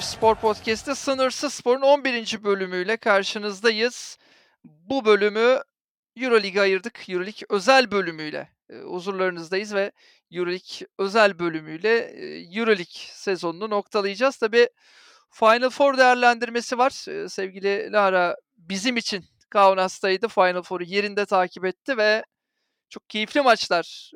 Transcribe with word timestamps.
Alternatif 0.00 0.18
Spor 0.18 0.34
Podcast'te 0.34 0.94
Sınırsız 0.94 1.54
Spor'un 1.54 1.82
11. 1.82 2.44
bölümüyle 2.44 2.96
karşınızdayız. 2.96 4.18
Bu 4.64 5.04
bölümü 5.04 5.60
Euroleague'e 6.16 6.60
ayırdık. 6.60 7.08
Euroleague 7.08 7.46
özel 7.50 7.90
bölümüyle 7.90 8.48
e, 8.70 8.78
huzurlarınızdayız 8.78 9.74
ve 9.74 9.92
Euroleague 10.32 10.88
özel 10.98 11.38
bölümüyle 11.38 11.98
e, 11.98 12.58
Euroleague 12.58 13.00
sezonunu 13.12 13.70
noktalayacağız. 13.70 14.36
Tabi 14.36 14.68
Final 15.30 15.70
Four 15.70 15.98
değerlendirmesi 15.98 16.78
var. 16.78 17.08
E, 17.08 17.28
sevgili 17.28 17.92
Lara 17.92 18.36
bizim 18.56 18.96
için 18.96 19.24
Kaunas'taydı. 19.50 20.28
Final 20.28 20.62
Four'u 20.62 20.84
yerinde 20.84 21.26
takip 21.26 21.64
etti 21.64 21.96
ve 21.96 22.24
çok 22.88 23.08
keyifli 23.10 23.40
maçlar 23.40 24.10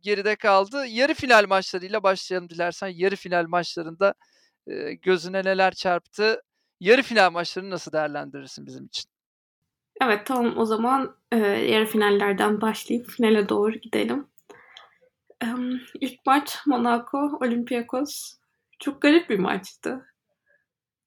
geride 0.00 0.36
kaldı. 0.36 0.86
Yarı 0.86 1.14
final 1.14 1.46
maçlarıyla 1.48 2.02
başlayalım 2.02 2.48
dilersen. 2.48 2.88
Yarı 2.88 3.16
final 3.16 3.46
maçlarında 3.46 4.14
gözüne 5.02 5.44
neler 5.44 5.74
çarptı? 5.74 6.42
Yarı 6.80 7.02
final 7.02 7.32
maçlarını 7.32 7.70
nasıl 7.70 7.92
değerlendirirsin 7.92 8.66
bizim 8.66 8.86
için? 8.86 9.10
Evet 10.02 10.26
tamam 10.26 10.58
o 10.58 10.64
zaman 10.64 11.16
e, 11.32 11.36
yarı 11.46 11.86
finallerden 11.86 12.60
başlayıp 12.60 13.10
finale 13.10 13.48
doğru 13.48 13.72
gidelim. 13.72 14.26
E, 15.42 15.46
ilk 16.00 16.26
maç 16.26 16.58
Monaco 16.66 17.38
Olympiakos. 17.40 18.34
Çok 18.78 19.02
garip 19.02 19.30
bir 19.30 19.38
maçtı. 19.38 20.06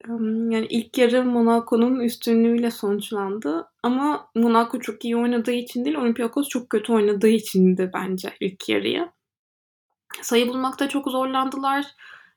E, 0.04 0.08
yani 0.50 0.66
ilk 0.70 0.98
yarı 0.98 1.24
Monaco'nun 1.24 2.00
üstünlüğüyle 2.00 2.70
sonuçlandı. 2.70 3.68
Ama 3.82 4.30
Monaco 4.34 4.80
çok 4.80 5.04
iyi 5.04 5.16
oynadığı 5.16 5.52
için 5.52 5.84
değil, 5.84 5.96
Olympiakos 5.96 6.48
çok 6.48 6.70
kötü 6.70 6.92
oynadığı 6.92 7.28
içindi 7.28 7.90
bence 7.94 8.32
ilk 8.40 8.68
yarıya. 8.68 9.12
Sayı 10.22 10.48
bulmakta 10.48 10.88
çok 10.88 11.10
zorlandılar. 11.10 11.86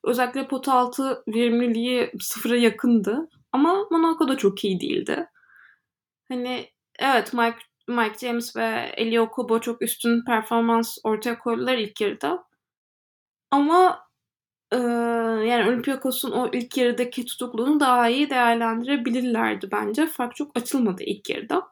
Özellikle 0.03 0.47
pot 0.47 0.67
altı 0.67 1.23
verimliliği 1.27 2.11
sıfıra 2.19 2.55
yakındı. 2.57 3.29
Ama 3.51 3.87
Monaco 3.91 4.27
da 4.27 4.37
çok 4.37 4.63
iyi 4.65 4.79
değildi. 4.79 5.27
Hani 6.27 6.69
evet 6.99 7.33
Mike, 7.33 7.57
Mike 7.87 8.27
James 8.27 8.55
ve 8.55 8.93
Elio 8.97 9.31
Kobo 9.31 9.61
çok 9.61 9.81
üstün 9.81 10.25
performans 10.25 10.97
ortaya 11.03 11.39
koydular 11.39 11.77
ilk 11.77 12.01
yarıda. 12.01 12.43
Ama 13.51 14.07
e, 14.71 14.77
yani 15.47 15.69
Olympiakos'un 15.69 16.31
o 16.31 16.49
ilk 16.53 16.77
yarıdaki 16.77 17.25
tutukluğunu 17.25 17.79
daha 17.79 18.09
iyi 18.09 18.29
değerlendirebilirlerdi 18.29 19.71
bence. 19.71 20.07
Fark 20.07 20.35
çok 20.35 20.57
açılmadı 20.57 21.03
ilk 21.03 21.29
yarıda. 21.29 21.67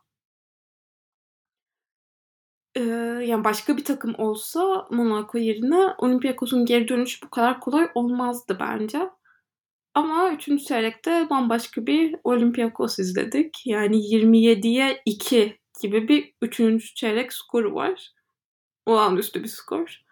Yani 2.76 3.44
başka 3.44 3.78
bir 3.78 3.86
takım 3.86 4.16
olsa 4.18 4.88
Monaco 4.92 5.38
yerine 5.38 5.94
Olympiakos'un 5.98 6.66
geri 6.66 6.88
dönüşü 6.88 7.26
bu 7.26 7.30
kadar 7.30 7.60
kolay 7.60 7.90
olmazdı 7.96 8.58
bence. 8.60 9.10
Ama 9.94 10.32
3. 10.32 10.66
çeyrekte 10.68 11.28
bambaşka 11.30 11.86
bir 11.86 12.16
Olympiakos 12.24 13.00
izledik. 13.00 13.62
Yani 13.66 13.98
27'ye 13.98 15.02
2 15.06 15.60
gibi 15.82 16.08
bir 16.08 16.34
3. 16.42 16.96
çeyrek 16.96 17.34
skoru 17.34 17.76
var. 17.76 18.14
Olağanüstü 18.86 19.44
bir 19.44 19.48
skor. 19.48 20.04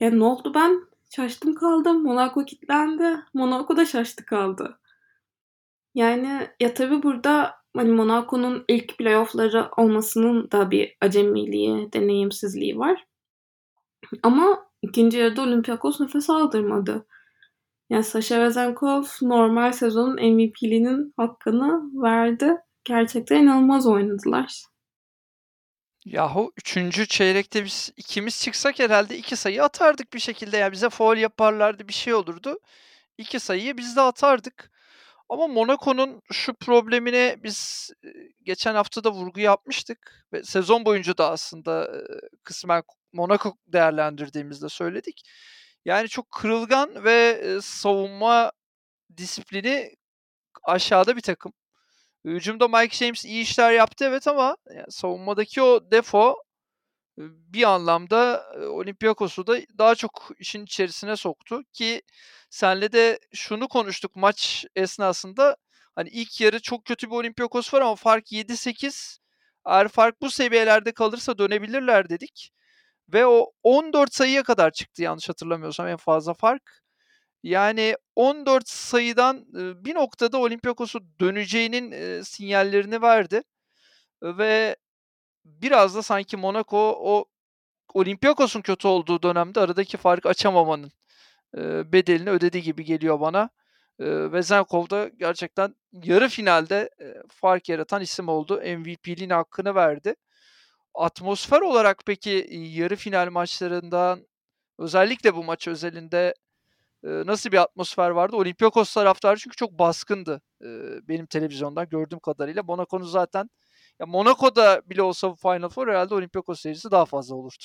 Yani 0.00 0.18
ne 0.18 0.24
oldu 0.24 0.54
ben? 0.54 0.80
Şaştım 1.16 1.54
kaldım. 1.54 2.02
Monaco 2.02 2.44
kilitlendi. 2.44 3.16
Monaco 3.34 3.76
da 3.76 3.84
şaştı 3.86 4.24
kaldı. 4.26 4.78
Yani 5.94 6.50
ya 6.60 6.74
tabii 6.74 7.02
burada 7.02 7.61
hani 7.76 7.92
Monaco'nun 7.92 8.64
ilk 8.68 8.98
playoff'ları 8.98 9.68
olmasının 9.76 10.50
da 10.50 10.70
bir 10.70 10.96
acemiliği, 11.00 11.92
deneyimsizliği 11.92 12.78
var. 12.78 13.04
Ama 14.22 14.66
ikinci 14.82 15.18
yarıda 15.18 15.42
Olympiakos 15.42 16.00
nefes 16.00 16.30
aldırmadı. 16.30 17.06
Yani 17.90 18.04
Sasha 18.04 18.40
Vezenkov 18.40 19.04
normal 19.22 19.72
sezonun 19.72 20.14
MVP'liğinin 20.14 21.14
hakkını 21.16 22.02
verdi. 22.02 22.56
Gerçekten 22.84 23.42
inanılmaz 23.42 23.86
oynadılar. 23.86 24.62
Yahu 26.04 26.52
üçüncü 26.56 27.06
çeyrekte 27.06 27.64
biz 27.64 27.92
ikimiz 27.96 28.42
çıksak 28.42 28.78
herhalde 28.78 29.18
iki 29.18 29.36
sayı 29.36 29.64
atardık 29.64 30.12
bir 30.12 30.18
şekilde. 30.18 30.56
Yani 30.56 30.72
bize 30.72 30.90
foul 30.90 31.16
yaparlardı 31.16 31.88
bir 31.88 31.92
şey 31.92 32.14
olurdu. 32.14 32.58
İki 33.18 33.40
sayıyı 33.40 33.76
biz 33.76 33.96
de 33.96 34.00
atardık. 34.00 34.71
Ama 35.32 35.46
Monaco'nun 35.46 36.22
şu 36.32 36.54
problemine 36.54 37.36
biz 37.42 37.90
geçen 38.42 38.74
hafta 38.74 39.04
da 39.04 39.12
vurgu 39.12 39.40
yapmıştık 39.40 40.26
ve 40.32 40.42
sezon 40.44 40.84
boyunca 40.84 41.18
da 41.18 41.30
aslında 41.30 42.02
kısmen 42.44 42.82
Monaco 43.12 43.54
değerlendirdiğimizde 43.66 44.68
söyledik. 44.68 45.22
Yani 45.84 46.08
çok 46.08 46.30
kırılgan 46.30 47.04
ve 47.04 47.42
savunma 47.62 48.52
disiplini 49.16 49.96
aşağıda 50.64 51.16
bir 51.16 51.20
takım. 51.20 51.52
Hücumda 52.24 52.68
Mike 52.68 52.96
James 52.96 53.24
iyi 53.24 53.42
işler 53.42 53.72
yaptı 53.72 54.04
evet 54.04 54.28
ama 54.28 54.56
savunmadaki 54.88 55.62
o 55.62 55.90
defo 55.90 56.36
bir 57.18 57.64
anlamda 57.64 58.46
Olympiakos'u 58.68 59.46
da 59.46 59.58
daha 59.78 59.94
çok 59.94 60.30
işin 60.38 60.64
içerisine 60.64 61.16
soktu 61.16 61.62
ki 61.72 62.02
senle 62.50 62.92
de 62.92 63.18
şunu 63.34 63.68
konuştuk 63.68 64.16
maç 64.16 64.66
esnasında 64.76 65.56
hani 65.94 66.08
ilk 66.08 66.40
yarı 66.40 66.60
çok 66.60 66.84
kötü 66.84 67.06
bir 67.10 67.16
Olympiakos 67.16 67.74
var 67.74 67.80
ama 67.80 67.96
fark 67.96 68.32
7-8 68.32 69.18
eğer 69.66 69.88
fark 69.88 70.20
bu 70.22 70.30
seviyelerde 70.30 70.92
kalırsa 70.92 71.38
dönebilirler 71.38 72.08
dedik. 72.08 72.52
Ve 73.08 73.26
o 73.26 73.52
14 73.62 74.14
sayıya 74.14 74.42
kadar 74.42 74.70
çıktı 74.70 75.02
yanlış 75.02 75.28
hatırlamıyorsam 75.28 75.88
en 75.88 75.96
fazla 75.96 76.34
fark. 76.34 76.82
Yani 77.42 77.96
14 78.16 78.68
sayıdan 78.68 79.44
bir 79.84 79.94
noktada 79.94 80.38
Olympiakos'u 80.38 81.00
döneceğinin 81.20 82.22
sinyallerini 82.22 83.02
verdi. 83.02 83.42
Ve 84.22 84.76
biraz 85.44 85.94
da 85.94 86.02
sanki 86.02 86.36
Monaco 86.36 86.78
o 87.00 87.24
Olympiakos'un 87.94 88.60
kötü 88.62 88.88
olduğu 88.88 89.22
dönemde 89.22 89.60
aradaki 89.60 89.96
farkı 89.96 90.28
açamamanın 90.28 90.92
e, 91.58 91.92
bedelini 91.92 92.30
ödedi 92.30 92.62
gibi 92.62 92.84
geliyor 92.84 93.20
bana. 93.20 93.50
E, 94.00 94.32
ve 94.32 94.42
Zenkov 94.42 94.90
da 94.90 95.08
gerçekten 95.08 95.76
yarı 95.92 96.28
finalde 96.28 96.90
e, 97.00 97.14
fark 97.28 97.68
yaratan 97.68 98.02
isim 98.02 98.28
oldu. 98.28 98.56
MVP'liğin 98.56 99.30
hakkını 99.30 99.74
verdi. 99.74 100.14
Atmosfer 100.94 101.60
olarak 101.60 102.02
peki 102.06 102.48
yarı 102.50 102.96
final 102.96 103.30
maçlarından 103.30 104.26
özellikle 104.78 105.34
bu 105.36 105.44
maç 105.44 105.68
özelinde 105.68 106.34
e, 107.04 107.08
nasıl 107.08 107.52
bir 107.52 107.58
atmosfer 107.58 108.10
vardı? 108.10 108.36
Olympiakos 108.36 108.94
taraftarı 108.94 109.38
çünkü 109.38 109.56
çok 109.56 109.72
baskındı 109.72 110.42
e, 110.62 110.68
benim 111.08 111.26
televizyondan 111.26 111.88
gördüğüm 111.88 112.20
kadarıyla. 112.20 112.62
Monaco'nun 112.62 113.06
zaten 113.06 113.50
ya 114.02 114.06
Monaco'da 114.06 114.82
bile 114.90 115.02
olsa 115.02 115.30
bu 115.30 115.34
Final 115.34 115.68
Four 115.68 115.88
herhalde 115.88 116.14
Olympiakos 116.14 116.60
serisi 116.60 116.90
daha 116.90 117.04
fazla 117.04 117.34
olurdu. 117.34 117.64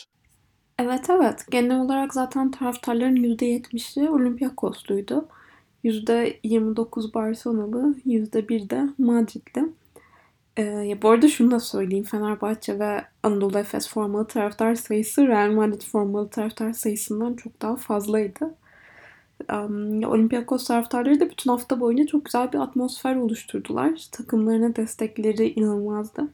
Evet 0.80 1.10
evet. 1.10 1.46
Genel 1.52 1.80
olarak 1.80 2.14
zaten 2.14 2.52
taraftarların 2.52 3.16
%70'i 3.16 4.10
Olympiakos'luydu. 4.10 5.28
%29 5.84 7.14
Barcelonalı, 7.14 7.96
%1 8.06 8.70
de 8.70 8.84
Madrid'li. 8.98 9.74
Ee, 10.58 10.98
bu 11.02 11.10
arada 11.10 11.28
şunu 11.28 11.52
da 11.52 11.60
söyleyeyim. 11.60 12.06
Fenerbahçe 12.06 12.80
ve 12.80 13.06
Anadolu 13.24 13.60
Efes 13.60 13.90
formalı 13.90 14.28
taraftar 14.28 14.76
sayısı 14.76 15.28
Real 15.28 15.52
Madrid 15.52 15.82
formalı 15.82 16.30
taraftar 16.30 16.74
sayısından 16.74 17.34
çok 17.34 17.62
daha 17.62 17.76
fazlaydı. 17.76 18.56
Olympiakos 20.08 20.68
taraftarları 20.68 21.20
da 21.20 21.30
bütün 21.30 21.52
hafta 21.52 21.80
boyunca 21.80 22.06
çok 22.06 22.26
güzel 22.26 22.54
bir 22.54 22.58
atmosfer 22.58 23.16
oluşturdular. 23.16 24.08
Takımlarına 24.12 24.76
destekleri 24.76 25.50
inanılmazdı. 25.50 26.28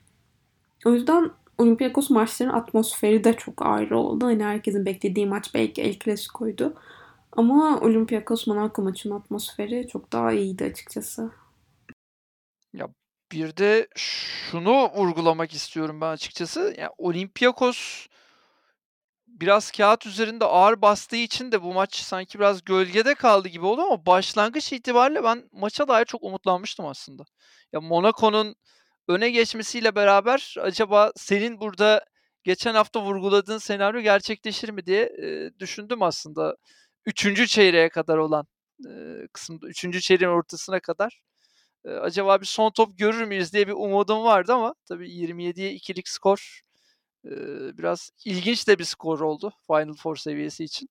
O 0.86 0.94
yüzden 0.94 1.32
Olympiakos 1.58 2.10
maçlarının 2.10 2.54
atmosferi 2.54 3.24
de 3.24 3.34
çok 3.34 3.66
ayrı 3.66 3.98
oldu. 3.98 4.26
Hani 4.26 4.44
herkesin 4.44 4.86
beklediği 4.86 5.26
maç 5.26 5.54
belki 5.54 5.82
El 5.82 6.00
Clasico'ydu. 6.00 6.74
Ama 7.32 7.80
Olympiakos 7.80 8.48
Monaco 8.48 8.82
maçının 8.82 9.16
atmosferi 9.16 9.88
çok 9.88 10.12
daha 10.12 10.32
iyiydi 10.32 10.64
açıkçası. 10.64 11.32
Ya 12.74 12.88
bir 13.32 13.58
de 13.58 13.88
şunu 13.96 14.92
vurgulamak 14.96 15.54
istiyorum 15.54 16.02
ben 16.02 16.12
açıkçası. 16.12 16.76
Yani 16.78 16.92
Olympiakos 16.98 18.08
biraz 19.34 19.72
kağıt 19.72 20.06
üzerinde 20.06 20.46
ağır 20.46 20.82
bastığı 20.82 21.16
için 21.16 21.52
de 21.52 21.62
bu 21.64 21.74
maç 21.74 21.96
sanki 21.96 22.40
biraz 22.40 22.64
gölgede 22.64 23.16
kaldı 23.16 23.48
gibi 23.48 23.66
oldu 23.66 23.82
ama 23.82 24.06
başlangıç 24.06 24.74
itibariyle 24.74 25.24
ben 25.24 25.50
maça 25.52 25.88
dair 25.88 26.06
çok 26.06 26.24
umutlanmıştım 26.24 26.86
aslında. 26.86 27.24
Ya 27.74 27.82
Monaco'nun 27.82 28.56
öne 29.08 29.30
geçmesiyle 29.30 29.96
beraber 29.96 30.56
acaba 30.62 31.12
senin 31.16 31.60
burada 31.62 32.06
geçen 32.44 32.74
hafta 32.76 33.02
vurguladığın 33.02 33.58
senaryo 33.58 34.02
gerçekleşir 34.02 34.70
mi 34.70 34.86
diye 34.86 35.04
e, 35.04 35.52
düşündüm 35.60 36.02
aslında. 36.02 36.56
Üçüncü 37.06 37.48
çeyreğe 37.48 37.90
kadar 37.90 38.18
olan 38.18 38.48
e, 38.90 38.92
kısımda, 39.34 39.68
üçüncü 39.68 40.02
çeyreğin 40.02 40.32
ortasına 40.32 40.80
kadar. 40.80 41.22
E, 41.86 41.90
acaba 41.90 42.42
bir 42.42 42.46
son 42.46 42.72
top 42.72 42.98
görür 42.98 43.26
müyüz 43.26 43.54
diye 43.54 43.68
bir 43.68 43.74
umudum 43.74 44.24
vardı 44.24 44.54
ama 44.54 44.76
tabii 44.86 45.10
27'ye 45.10 45.74
2'lik 45.76 46.10
skor 46.10 46.62
e, 47.26 47.32
biraz 47.78 48.12
ilginç 48.26 48.68
de 48.68 48.80
bir 48.80 48.84
skor 48.84 49.20
oldu 49.20 49.54
Final 49.68 49.94
Four 49.94 50.16
seviyesi 50.16 50.64
için. 50.64 50.90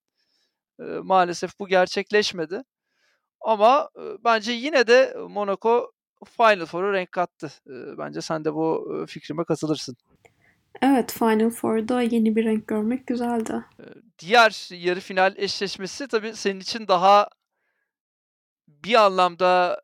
E, 0.80 0.82
maalesef 0.82 1.58
bu 1.58 1.68
gerçekleşmedi. 1.68 2.62
Ama, 3.40 3.88
bence 4.24 4.52
yine 4.52 4.86
de 4.86 5.16
Monaco 5.28 5.92
Final 6.26 6.66
Four'a 6.66 6.92
renk 6.92 7.12
kattı. 7.12 7.52
Bence 7.98 8.20
sen 8.20 8.44
de 8.44 8.54
bu, 8.54 9.04
fikrime 9.08 9.44
katılırsın. 9.44 9.96
Evet, 10.82 11.12
Final 11.12 11.50
Four'da 11.50 12.02
yeni 12.02 12.36
bir 12.36 12.44
renk 12.44 12.66
görmek 12.68 13.06
güzeldi. 13.06 13.64
Diğer 14.18 14.68
yarı 14.84 15.00
final 15.00 15.34
eşleşmesi 15.36 16.08
tabii 16.08 16.36
senin 16.36 16.60
için 16.60 16.88
daha 16.88 17.28
bir 18.68 18.94
anlamda 18.94 19.82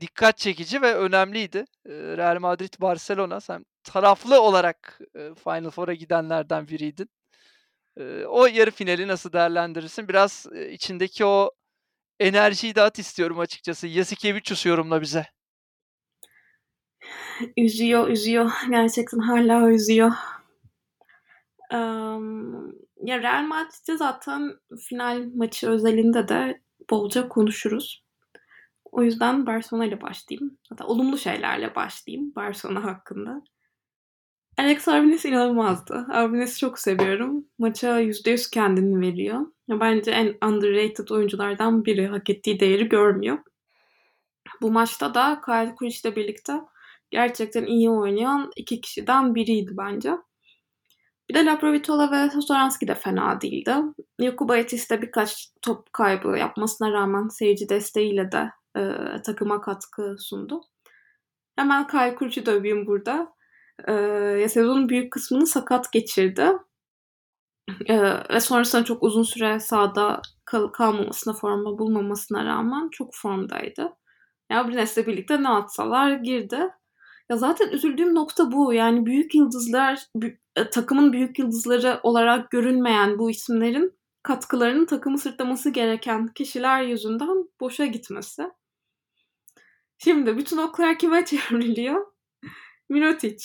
dikkat 0.00 0.38
çekici 0.38 0.82
ve 0.82 0.94
önemliydi. 0.94 1.64
Real 1.86 2.36
Madrid-Barcelona. 2.36 3.40
Sen 3.40 3.64
taraflı 3.84 4.40
olarak, 4.42 5.00
Final 5.14 5.70
Four'a 5.70 5.94
gidenlerden 5.94 6.68
biriydin. 6.68 7.10
O 8.26 8.46
yarı 8.46 8.70
finali 8.70 9.08
nasıl 9.08 9.32
değerlendirirsin? 9.32 10.08
Biraz, 10.08 10.46
içindeki 10.70 11.24
o 11.24 11.50
enerjiyi 12.20 12.74
at 12.80 12.98
istiyorum 12.98 13.38
açıkçası. 13.38 13.88
Jasikevicius 13.88 14.66
yorumla 14.66 15.00
bize. 15.00 15.26
Üzüyor, 17.56 18.08
üzüyor. 18.08 18.50
Gerçekten 18.70 19.18
hâlâ 19.18 19.70
üzüyor. 19.70 20.12
Emm, 21.72 22.72
ya, 23.02 23.22
Real 23.22 23.42
Madrid'i 23.42 23.96
zaten 23.96 24.52
final 24.88 25.24
maçı 25.34 25.70
özelinde 25.70 26.28
de 26.28 26.60
bolca 26.90 27.28
konuşuruz. 27.28 28.07
O 28.92 29.02
yüzden 29.02 29.46
Barcelona 29.46 29.84
ile 29.84 30.00
başlayayım. 30.00 30.58
Hatta 30.68 30.86
olumlu 30.86 31.18
şeylerle 31.18 31.74
başlayayım 31.74 32.34
Barcelona 32.36 32.84
hakkında. 32.84 33.42
Alex 34.58 34.88
Arbines 34.88 35.24
inanılmazdı. 35.24 36.06
Arbines'i 36.10 36.58
çok 36.58 36.78
seviyorum. 36.78 37.44
Maça 37.58 38.00
%100 38.00 38.50
kendini 38.50 39.00
veriyor. 39.00 39.46
Bence 39.68 40.10
en 40.10 40.48
underrated 40.48 41.08
oyunculardan 41.08 41.84
biri. 41.84 42.06
Hak 42.06 42.30
ettiği 42.30 42.60
değeri 42.60 42.88
görmüyor. 42.88 43.38
Bu 44.62 44.70
maçta 44.70 45.14
da 45.14 45.40
Kyle 45.44 45.74
Kuliç'le 45.74 46.16
birlikte 46.16 46.52
gerçekten 47.10 47.64
iyi 47.64 47.90
oynayan 47.90 48.50
2 48.56 48.80
kişiden 48.80 49.34
biriydi 49.34 49.70
bence. 49.78 50.12
Bir 51.30 51.34
de 51.34 51.44
Laprovitola 51.44 52.12
ve 52.12 52.30
Satoranski 52.30 52.88
de 52.88 52.94
fena 52.94 53.40
değildi. 53.40 53.74
Jakubaitis 54.20 54.90
de 54.90 55.02
birkaç 55.02 55.48
top 55.62 55.92
kaybı 55.92 56.38
yapmasına 56.38 56.92
rağmen 56.92 57.28
seyirci 57.28 57.68
desteğiyle 57.68 58.32
de 58.32 58.50
eee, 58.78 59.22
takıma 59.22 59.60
katkı 59.60 60.16
sundu. 60.20 60.60
Hemen 61.56 61.86
Kyle 61.86 62.14
Kuliç'i 62.14 62.46
döveyim 62.46 62.86
burada. 62.86 63.32
Eee, 63.88 64.48
sezonun 64.48 64.88
büyük 64.88 65.12
kısmını 65.12 65.46
sakat 65.46 65.92
geçirdi. 65.92 66.52
Eee, 67.88 68.24
ve 68.30 68.40
sonrasında 68.40 68.84
çok 68.84 69.02
uzun 69.02 69.22
süre 69.22 69.60
sahada 69.60 70.22
kal 70.44 70.66
kalmamasına, 70.68 71.34
forma 71.34 71.78
bulmamasına 71.78 72.44
rağmen 72.44 72.88
çok 72.92 73.10
formdaydı. 73.14 73.92
Ya 74.50 74.68
Brines'le 74.68 74.96
birlikte 75.06 75.42
ne 75.42 75.48
atsalar 75.48 76.12
girdi. 76.12 76.58
Ya 77.30 77.36
zaten 77.36 77.68
üzüldüğüm 77.70 78.14
nokta 78.14 78.52
bu. 78.52 78.72
Yani 78.74 79.06
büyük 79.06 79.34
yıldızlar, 79.34 80.00
e, 80.56 80.70
takımın 80.70 81.12
büyük 81.12 81.38
yıldızları 81.38 82.00
olarak 82.02 82.50
görülmeyen 82.50 83.18
bu 83.18 83.30
isimlerin 83.30 83.98
katkılarının 84.22 84.86
takımı 84.86 85.18
sırtlaması 85.18 85.70
gereken 85.70 86.28
kişiler 86.28 86.82
yüzünden 86.82 87.48
boşa 87.60 87.86
gitmesi. 87.86 88.50
Şimdi 89.98 90.36
bütün 90.36 90.56
oklar 90.56 90.98
kime 90.98 91.24
çevriliyor? 91.26 92.06
Mirotic. 92.88 93.44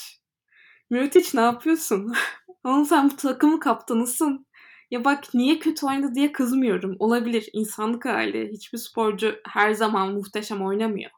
Mirotic 0.90 1.30
ne 1.34 1.42
yapıyorsun? 1.42 2.14
Oğlum 2.64 2.86
sen 2.86 3.10
bu 3.12 3.16
takımın 3.16 3.60
kaptanısın. 3.60 4.46
Ya 4.92 5.06
bak 5.06 5.34
niye 5.34 5.60
kötü 5.60 5.86
oynadı 5.86 6.16
diye 6.16 6.32
kızmıyorum. 6.32 6.96
Olabilir 7.00 7.50
insanlık 7.54 8.06
hali. 8.06 8.50
Hiçbir 8.54 8.78
sporcu 8.78 9.36
her 9.48 9.74
zaman 9.74 10.14
muhteşem 10.14 10.66
oynamıyor. 10.66 11.12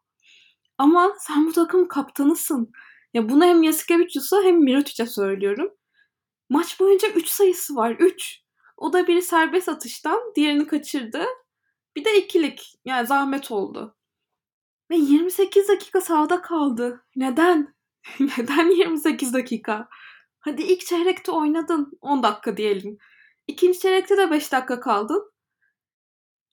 Ama 0.77 1.15
sen 1.19 1.47
bu 1.47 1.51
takımın 1.53 1.87
kaptanısın. 1.87 2.71
Ya 3.13 3.29
bunu 3.29 3.45
hem 3.45 3.63
Yasikevicius'a 3.63 4.43
hem 4.43 4.63
Mirotic'e 4.63 5.05
söylüyorum. 5.05 5.71
Maç 6.49 6.79
boyunca 6.79 7.07
3 7.09 7.27
sayısı 7.29 7.75
var. 7.75 7.91
3. 7.99 8.41
O 8.77 8.93
da 8.93 9.07
biri 9.07 9.21
serbest 9.21 9.69
atıştan, 9.69 10.19
diğerini 10.35 10.67
kaçırdı. 10.67 11.25
Bir 11.95 12.05
de 12.05 12.17
ikilik. 12.17 12.75
Yani 12.85 13.07
zahmet 13.07 13.51
oldu. 13.51 13.95
Ve 14.91 14.95
28 14.95 15.67
dakika 15.69 16.01
sahada 16.01 16.41
kaldı. 16.41 17.05
Neden? 17.15 17.75
Neden 18.19 18.69
28 18.69 19.33
dakika? 19.33 19.87
Hadi 20.39 20.61
ilk 20.61 20.85
çeyrekte 20.85 21.31
oynadın. 21.31 21.97
10 22.01 22.23
dakika 22.23 22.57
diyelim. 22.57 22.97
İkinci 23.47 23.79
çeyrekte 23.79 24.17
de 24.17 24.31
5 24.31 24.51
dakika 24.51 24.79
kaldın. 24.79 25.31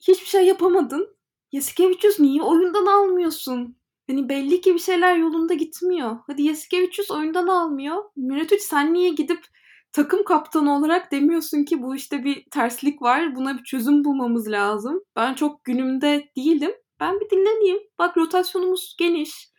Hiçbir 0.09 0.27
şey 0.27 0.47
yapamadın. 0.47 1.17
Yasikevicius 1.53 2.21
niye 2.21 2.43
oyundan 2.43 2.87
almıyorsun? 2.87 3.77
Hani 4.07 4.29
belli 4.29 4.61
ki 4.61 4.75
bir 4.75 4.79
şeyler 4.79 5.17
yolunda 5.17 5.55
gitmiyor. 5.55 6.17
Hadi 6.27 6.43
Yasikevicius 6.43 7.11
oyundan 7.11 7.47
almıyor. 7.47 8.05
Mirotic 8.17 8.59
sen 8.59 8.95
niye 8.95 9.11
gidip 9.11 9.45
takım 9.93 10.25
kaptanı 10.25 10.77
olarak 10.77 11.13
demiyorsun 11.13 11.65
ki 11.65 11.83
bu 11.83 11.97
işte 11.97 12.25
bir 12.25 12.45
terslik 12.51 13.03
var. 13.03 13.37
Buna 13.37 13.59
bir 13.59 13.65
çözüm 13.65 14.05
bulmamız 14.05 14.49
lazım. 14.49 15.01
Ben 15.17 15.35
çok 15.35 15.65
günümde 15.65 16.29
değilim. 16.37 16.73
Ben 17.03 17.21
bir 17.21 17.31
dinleneyim. 17.31 17.79
Bak 17.99 18.17
rotasyonumuz 18.17 18.97
geniş. 18.99 19.53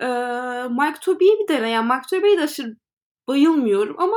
Ee, 0.00 0.06
Mike 0.70 1.00
Tobey'i 1.00 1.38
bir 1.38 1.48
dene. 1.48 1.70
Yani 1.70 1.92
Mike 1.92 2.06
Tobey'i 2.10 2.38
de 2.38 2.42
aşırı 2.42 2.76
bayılmıyorum 3.28 3.96
ama 3.98 4.16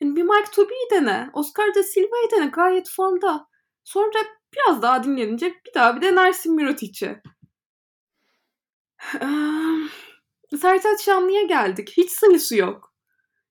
yani 0.00 0.16
bir 0.16 0.22
Mike 0.22 0.50
Tobey'i 0.50 0.90
dene. 0.90 1.30
Oscar 1.32 1.74
da 1.74 1.82
Silva'yı 1.82 2.30
dene. 2.30 2.46
Gayet 2.46 2.90
formda. 2.90 3.46
Sonra 3.84 4.18
biraz 4.54 4.82
daha 4.82 5.04
dinlenince 5.04 5.54
bir 5.66 5.74
daha 5.74 5.96
bir 5.96 6.02
denersin 6.02 6.54
Mirotic'i. 6.54 7.22
Ee, 9.20 10.56
Sertaç 10.56 11.02
Şanlı'ya 11.02 11.42
geldik. 11.42 11.92
Hiç 11.96 12.10
sayısı 12.10 12.56
yok. 12.56 12.94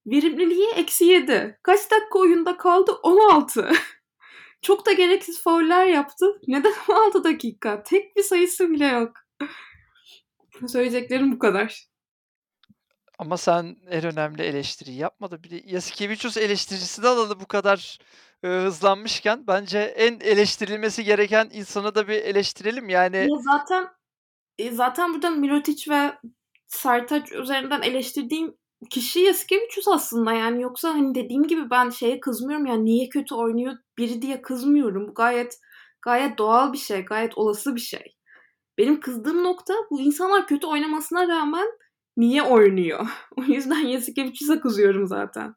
Verimliliği 0.06 0.70
eksi 0.70 1.06
7. 1.06 1.60
Kaç 1.64 1.92
dakika 1.92 2.20
oyunda 2.20 2.58
kaldı? 2.58 2.92
16. 3.04 3.72
Çok 4.64 4.86
da 4.86 4.94
gereksiz 4.94 5.42
fauller 5.42 5.86
yaptı. 5.86 6.26
Neden 6.48 6.74
16 6.90 7.24
dakika? 7.24 7.84
Tek 7.84 8.16
bir 8.16 8.24
sayısı 8.24 8.70
bile 8.70 8.88
yok. 8.88 9.18
Söyleyeceklerim 10.68 11.32
bu 11.32 11.40
kadar. 11.40 11.88
Ama 13.20 13.38
sen 13.38 13.76
en 13.90 14.06
önemli 14.06 14.42
eleştiriyi 14.42 14.98
yapmadın. 14.98 15.44
Bir 15.44 15.50
de 15.50 15.62
Yasikevicius 15.66 16.38
eleştirisi 16.38 17.04
de 17.04 17.08
alalım 17.08 17.40
bu 17.40 17.46
kadar, 17.48 17.98
eee, 18.44 18.50
hızlanmışken. 18.50 19.48
Bence 19.48 19.80
en 19.80 20.20
eleştirilmesi 20.20 21.04
gereken 21.04 21.50
insanı 21.54 21.96
da 21.96 22.08
bir 22.08 22.14
eleştirelim. 22.14 22.90
Yani 22.90 23.18
Ya 23.18 23.28
zaten 23.52 23.88
e, 24.58 24.72
zaten 24.72 25.14
burada 25.14 25.30
Mirotic 25.30 25.92
ve 25.92 26.14
Sertaç 26.68 27.32
üzerinden 27.32 27.82
eleştirdiğim 27.82 28.56
kişi 28.90 29.20
Yasikevicius 29.20 29.88
aslında 29.88 30.34
yani 30.34 30.62
yoksa 30.62 30.90
hani 30.90 31.16
dediğim 31.16 31.48
gibi 31.48 31.70
ben 31.70 31.90
şeye 31.90 32.20
kızmıyorum 32.20 32.66
yani 32.66 32.86
niye 32.86 33.10
kötü 33.10 33.36
oynuyor 33.36 33.74
biri 33.98 34.22
diye 34.22 34.42
kızmıyorum. 34.42 35.08
Bu 35.08 35.14
gayet 35.14 35.60
gayet 36.02 36.38
doğal 36.38 36.74
bir 36.74 36.78
şey, 36.78 37.06
gayet 37.06 37.38
olası 37.38 37.76
bir 37.76 37.82
şey. 37.82 38.16
Benim 38.78 39.00
kızdığım 39.00 39.44
nokta 39.44 39.74
bu 39.92 40.02
insanlar 40.02 40.48
kötü 40.48 40.68
oynamasına 40.68 41.28
rağmen 41.28 41.68
niye 42.18 42.44
oynuyor? 42.44 43.08
O 43.38 43.42
yüzden 43.44 43.80
Yasikevicius'a 43.80 44.62
kızıyorum 44.62 45.08
zaten. 45.08 45.56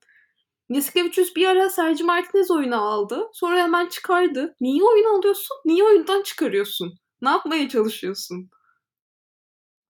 Yasikevicius 0.68 1.36
bir 1.36 1.46
ara 1.48 1.70
Sergio 1.70 2.06
Martinez 2.06 2.50
oyuna 2.50 2.78
aldı. 2.78 3.30
Sonra 3.32 3.62
hemen 3.62 3.86
çıkardı. 3.86 4.56
Niye 4.60 4.82
oyun 4.82 5.18
alıyorsun? 5.18 5.56
Niye 5.64 5.84
oyundan 5.84 6.22
çıkarıyorsun? 6.22 6.98
Ne 7.22 7.28
yapmaya 7.28 7.68
çalışıyorsun? 7.68 8.50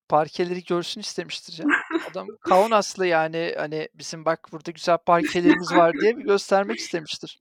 Parkeleri 0.09 0.65
görsün 0.65 1.01
istemiştir 1.01 1.53
canım. 1.53 1.71
Adam 2.11 2.27
Kaunaslı 2.41 3.07
yani, 3.07 3.55
hani, 3.59 3.89
bizim 3.95 4.25
bak 4.25 4.49
burada 4.53 4.71
güzel 4.71 4.99
parkelerimiz 4.99 5.73
var 5.73 5.93
diye 6.01 6.17
bir 6.17 6.25
göstermek 6.25 6.79
istemiştir. 6.79 7.41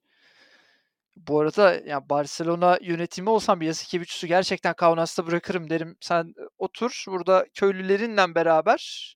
Bu 1.16 1.40
arada 1.40 1.74
ya 1.86 2.08
Barcelona 2.08 2.78
yönetimi 2.82 3.30
olsam 3.30 3.62
Yasikevicius'u 3.62 4.26
gerçekten 4.26 4.74
Kaunas'ta 4.74 5.26
bırakırım 5.26 5.70
derim. 5.70 5.96
Sen, 6.00 6.34
otur 6.58 7.04
burada 7.08 7.46
köylülerinle 7.54 8.34
beraber, 8.34 9.14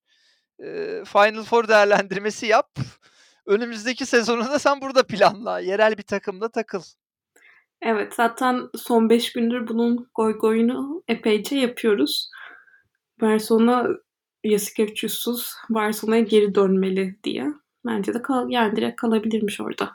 eee, 0.59 1.04
Final 1.04 1.42
Four 1.42 1.68
değerlendirmesi 1.68 2.47
yap. 2.47 2.70
Önümüzdeki 3.47 4.06
sezonu 4.06 4.44
da 4.44 4.59
sen 4.59 4.80
burada 4.80 5.06
planla. 5.06 5.61
Yerel 5.61 5.99
bir 5.99 6.02
takımda 6.02 6.49
takıl. 6.49 6.82
Evet, 7.82 8.14
zaten 8.14 8.68
son 8.78 9.11
5 9.11 9.32
gündür 9.32 9.68
bunun 9.68 10.11
goygoyunu 10.14 11.02
epeyce 11.09 11.56
yapıyoruz. 11.56 12.30
Barcelona 13.20 13.87
Yasikevicius'suz 14.44 15.54
Barcelona'ya 15.70 16.23
geri 16.23 16.54
dönmeli 16.54 17.18
diye. 17.25 17.47
Bence 17.87 18.14
de 18.14 18.23
kal 18.23 18.50
yani 18.50 18.76
direkt 18.76 19.00
kalabilirmiş 19.00 19.61
orada. 19.61 19.90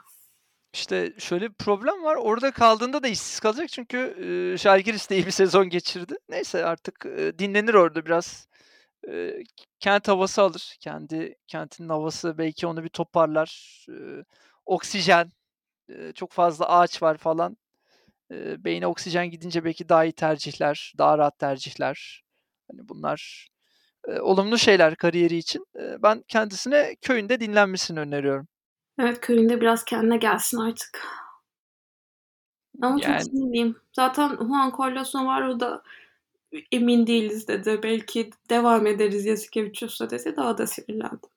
İşte 0.74 1.12
şöyle 1.18 1.48
bir 1.48 1.54
problem 1.54 2.04
var. 2.04 2.16
Orada 2.16 2.50
kaldığında 2.50 3.02
da 3.02 3.08
işsiz 3.08 3.40
kalacak 3.40 3.68
çünkü, 3.68 4.16
eee, 4.52 4.56
Žalgiris 4.58 5.10
de 5.10 5.16
iyi 5.16 5.26
bir 5.26 5.30
sezon 5.30 5.68
geçirdi. 5.68 6.14
Neyse 6.28 6.64
artık, 6.64 7.04
eee, 7.06 7.38
dinlenir 7.38 7.74
orada 7.74 8.06
biraz. 8.06 8.48
K 9.06 9.64
kent 9.80 10.08
havası 10.08 10.42
alır. 10.42 10.76
Kendi 10.80 11.34
kentinin 11.46 11.88
havası 11.88 12.38
belki 12.38 12.66
onu 12.66 12.84
bir 12.84 12.88
toparlar. 12.88 13.84
Eee, 13.88 14.24
oksijen, 14.66 15.30
eee, 15.88 16.12
çok 16.14 16.32
fazla 16.32 16.68
ağaç 16.70 17.02
var 17.02 17.16
falan. 17.18 17.56
Eee, 18.30 18.56
beyine 18.60 18.86
oksijen 18.86 19.30
gidince 19.30 19.64
belki 19.64 19.88
daha 19.88 20.04
iyi 20.06 20.12
tercihler, 20.12 20.94
daha 20.98 21.18
rahat 21.18 21.38
tercihler. 21.38 22.24
Hani 22.70 22.88
bunlar, 22.88 23.48
olumlu 24.20 24.58
şeyler 24.58 24.96
kariyeri 24.96 25.36
için. 25.36 25.66
Ben 26.02 26.24
kendisine 26.28 26.96
köyünde 27.02 27.40
dinlenmesini 27.40 28.00
öneriyorum. 28.00 28.48
Evet, 28.98 29.20
köyünde 29.20 29.60
biraz 29.60 29.84
kendine 29.84 30.16
gelsin 30.16 30.58
artık. 30.58 31.06
Ama 32.82 33.00
çok 33.00 33.08
Yani 33.08 33.24
sinirliyim. 33.24 33.76
Zaten 33.92 34.28
Juan 34.28 34.72
Carlos 34.80 35.14
Navarro 35.14 35.60
da 35.60 35.82
emin 36.72 37.06
değiliz 37.06 37.48
dedi. 37.48 37.80
Belki 37.82 38.30
devam 38.50 38.86
ederiz 38.86 39.26
Jasikevičius'la 39.26 40.10
dedi. 40.10 40.36
Daha 40.36 40.58
da 40.58 40.66
sinirlendim. 40.66 41.30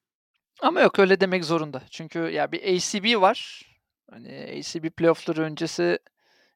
Ama 0.61 0.81
yok 0.81 0.99
öyle 0.99 1.19
demek 1.21 1.45
zorunda. 1.45 1.81
Çünkü 1.91 2.19
ya 2.19 2.51
bir 2.51 2.63
ACB 2.63 3.21
var. 3.21 3.65
Hani 4.11 4.55
ACB 4.59 4.89
playoff'ları 4.89 5.41
öncesi 5.41 5.99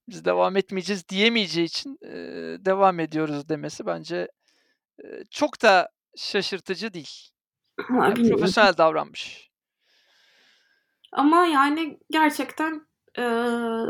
biz 0.10 0.25
devam 0.25 0.58
etmeyeceğiz 0.58 1.10
diyemeyeceği 1.10 1.65
için, 1.67 1.98
eee, 2.01 2.65
devam 2.65 3.00
ediyoruz 3.00 3.50
demesi 3.50 3.86
bence, 3.86 4.27
eee, 5.03 5.24
çok 5.32 5.62
da 5.62 5.89
şaşırtıcı 6.17 6.93
değil. 6.93 7.29
Valla 7.89 8.10
Ya 8.10 8.15
bilmiyorum. 8.15 8.39
profesyonel 8.39 8.77
davranmış. 8.77 9.50
Ama 11.12 11.46
yani 11.46 12.00
gerçekten, 12.12 12.88
eee, 13.17 13.86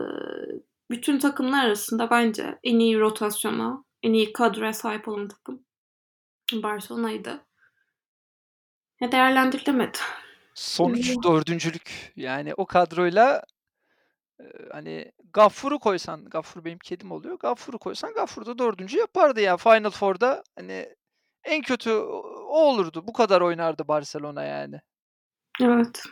bütün 0.92 1.20
takımlar 1.20 1.66
arasında 1.66 2.10
bence 2.10 2.60
en 2.64 2.80
iyi 2.80 3.00
rotasyona, 3.00 3.84
en 4.04 4.14
iyi 4.14 4.34
kadroya 4.34 4.74
sahip 4.74 5.08
olan 5.08 5.28
takım 5.28 5.66
Barcelona'ydı. 6.54 7.46
Ya 9.02 9.12
değerlendirilemedi. 9.12 9.98
Sonuç 10.56 11.16
dördüncülük. 11.24 12.14
Yani 12.16 12.54
o 12.54 12.66
kadroyla, 12.66 13.44
hani 14.72 15.12
Gaffur'u 15.34 15.80
koysan, 15.80 16.26
Gaffur 16.26 16.66
benim 16.66 16.80
kedim 16.80 17.12
oluyor. 17.12 17.40
Gaffur'u 17.40 17.80
koysan 17.80 18.14
Gaffur 18.14 18.46
da 18.46 18.58
4'üncü 18.58 18.98
yapardı 18.98 19.42
ya. 19.42 19.58
Final 19.58 19.90
Four'da 19.90 20.44
hani 20.56 20.96
en 21.44 21.62
kötü 21.62 21.92
o 21.92 22.58
olurdu. 22.58 23.08
Bu 23.08 23.14
kadar 23.14 23.42
oynardı 23.42 23.88
Barcelona 23.88 24.44
yani. 24.44 24.82
Evet. 25.62 26.04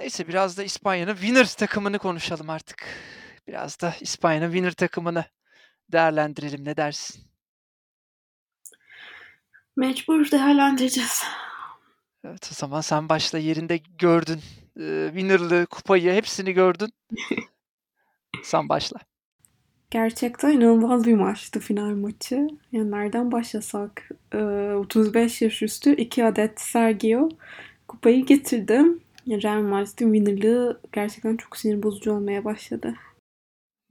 Neyse 0.00 0.28
biraz 0.28 0.58
da 0.58 0.62
İspanya'nın 0.62 1.14
winners 1.14 1.54
takımını 1.54 1.98
konuşalım 1.98 2.50
artık. 2.50 2.86
Biraz 3.46 3.80
da 3.80 3.94
İspanya'nın 4.00 4.52
winner 4.52 4.72
takımını 4.72 5.24
değerlendirelim. 5.92 6.64
Ne 6.64 6.76
dersin? 6.76 7.24
Mecbur 9.76 10.30
değerlendireceğiz. 10.30 11.24
Evet, 12.24 12.48
o 12.52 12.54
zaman 12.54 12.80
sen 12.80 13.08
başla. 13.08 13.38
Yerinde 13.38 13.76
gördün. 13.76 14.40
Eee, 14.76 15.06
winner'lığı, 15.08 15.66
kupayı 15.66 16.12
hepsini 16.12 16.52
gördün. 16.52 16.92
Sen 18.42 18.68
başla. 18.68 18.98
Gerçekten 19.90 20.50
inanılmaz 20.52 21.06
bir 21.06 21.14
maçtı 21.14 21.60
final 21.60 21.90
maçı. 21.94 22.48
Yani 22.72 22.90
nereden 22.90 23.32
başlasak? 23.32 24.08
Eee, 24.34 24.72
35 24.74 25.42
yaş 25.42 25.62
üstü 25.62 25.94
2 25.96 26.24
adet 26.24 26.60
Sergio 26.60 27.28
kupayı 27.88 28.26
getirdi. 28.26 28.82
Real 29.28 29.62
Madrid'in 29.62 30.14
winner'lığı 30.14 30.80
gerçekten 30.92 31.36
çok 31.36 31.56
sinir 31.56 31.82
bozucu 31.82 32.12
olmaya 32.12 32.44
başladı. 32.44 32.94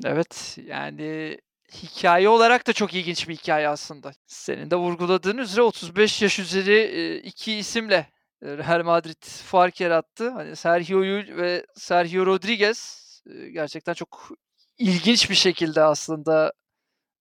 Evet, 0.05 0.57
yani 0.65 1.37
hikâye 1.73 2.29
olarak 2.29 2.67
da 2.67 2.73
çok 2.73 2.93
ilginç 2.93 3.29
bir 3.29 3.35
hikâye 3.35 3.67
aslında. 3.67 4.11
Senin 4.27 4.71
de 4.71 4.75
vurguladığın 4.75 5.37
üzere 5.37 5.61
35 5.61 6.21
yaş 6.21 6.39
üzeri, 6.39 6.73
eee, 6.73 7.15
2 7.15 7.53
isimle, 7.53 8.07
Real 8.43 8.83
Madrid 8.83 9.23
fark 9.23 9.81
yarattı. 9.81 10.29
Hani 10.29 10.55
Sergio 10.55 10.99
Llull 10.99 11.37
ve 11.37 11.65
Sergio 11.75 12.25
Rodriguez, 12.25 13.03
eee, 13.29 13.49
gerçekten 13.49 13.93
çok 13.93 14.29
ilginç 14.77 15.29
bir 15.29 15.35
şekilde 15.35 15.81
aslında 15.83 16.53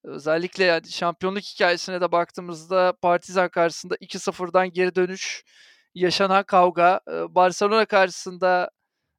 özellikle 0.05 0.65
yani 0.65 0.89
şampiyonluk 0.93 1.43
hikâyesine 1.45 2.01
de 2.01 2.13
baktığımızda 2.13 2.95
Partizan 3.03 3.49
karşısında 3.51 3.97
2-0'dan 4.01 4.73
geri 4.73 4.97
dönüş, 4.97 5.45
yaşanan 5.95 6.45
kavga, 6.45 7.01
Barcelona 7.31 7.87
karşısında 7.87 8.71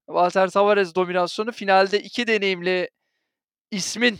Walter 0.07 0.49
Tavares 0.49 0.95
dominasyonu, 0.95 1.53
finalde 1.53 2.01
2 2.01 2.27
deneyimli 2.27 2.89
ismin, 3.71 4.19